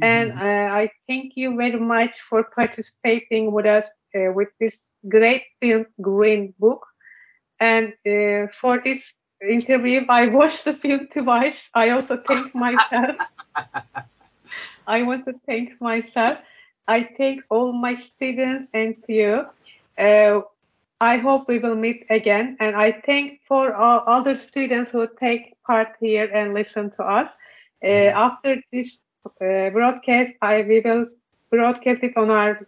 And 0.00 0.32
Mhm. 0.32 0.40
uh, 0.40 0.74
I 0.80 0.90
thank 1.08 1.32
you 1.36 1.56
very 1.56 1.78
much 1.80 2.14
for 2.28 2.44
participating 2.44 3.52
with 3.52 3.66
us 3.66 3.86
uh, 4.14 4.32
with 4.32 4.48
this 4.60 4.74
great 5.08 5.44
film, 5.60 5.86
Green 6.00 6.54
Book. 6.58 6.86
And 7.60 7.94
uh, 8.06 8.46
for 8.60 8.80
this 8.84 9.02
interview, 9.42 10.04
I 10.08 10.26
watched 10.38 10.64
the 10.64 10.74
film 10.74 11.08
twice. 11.12 11.58
I 11.74 11.90
also 11.90 12.16
thank 12.28 12.54
myself. 12.54 13.16
I 14.86 15.02
want 15.02 15.24
to 15.26 15.34
thank 15.46 15.80
myself. 15.80 16.38
I 16.88 17.08
thank 17.16 17.42
all 17.50 17.72
my 17.72 18.02
students 18.14 18.68
and 18.72 18.96
you. 19.08 19.46
Uh, 19.98 20.40
I 21.00 21.18
hope 21.18 21.48
we 21.48 21.58
will 21.58 21.74
meet 21.74 22.06
again. 22.08 22.56
And 22.60 22.76
I 22.76 23.02
thank 23.04 23.40
for 23.46 23.74
all 23.74 24.04
other 24.06 24.40
students 24.48 24.90
who 24.92 25.08
take 25.20 25.54
part 25.64 25.88
here 26.00 26.30
and 26.32 26.54
listen 26.54 26.90
to 26.92 27.02
us. 27.02 27.30
Uh, 27.84 27.88
after 27.88 28.56
this 28.72 28.88
uh, 29.26 29.70
broadcast, 29.70 30.32
I 30.40 30.62
we 30.62 30.80
will 30.80 31.06
broadcast 31.50 32.02
it 32.02 32.16
on 32.16 32.30
our 32.30 32.66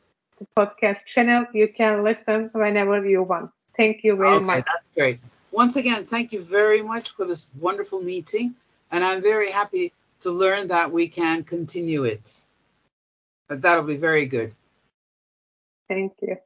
podcast 0.57 0.99
channel. 1.07 1.47
You 1.53 1.69
can 1.69 2.05
listen 2.05 2.51
whenever 2.53 3.05
you 3.07 3.23
want. 3.23 3.51
Thank 3.77 4.05
you 4.05 4.17
very 4.17 4.37
okay, 4.37 4.45
much. 4.45 4.65
that's 4.67 4.91
great. 4.91 5.21
Once 5.51 5.77
again, 5.77 6.05
thank 6.05 6.33
you 6.33 6.43
very 6.43 6.83
much 6.83 7.11
for 7.11 7.25
this 7.25 7.49
wonderful 7.59 8.03
meeting, 8.03 8.55
and 8.91 9.03
I'm 9.03 9.23
very 9.23 9.51
happy 9.51 9.93
to 10.21 10.31
learn 10.31 10.69
that 10.69 10.93
we 10.93 11.09
can 11.09 11.45
continue 11.45 12.05
it. 12.05 12.48
But 13.49 13.63
that'll 13.63 13.85
be 13.85 13.97
very 13.97 14.27
good. 14.27 14.55
Thank 15.89 16.15
you. 16.23 16.37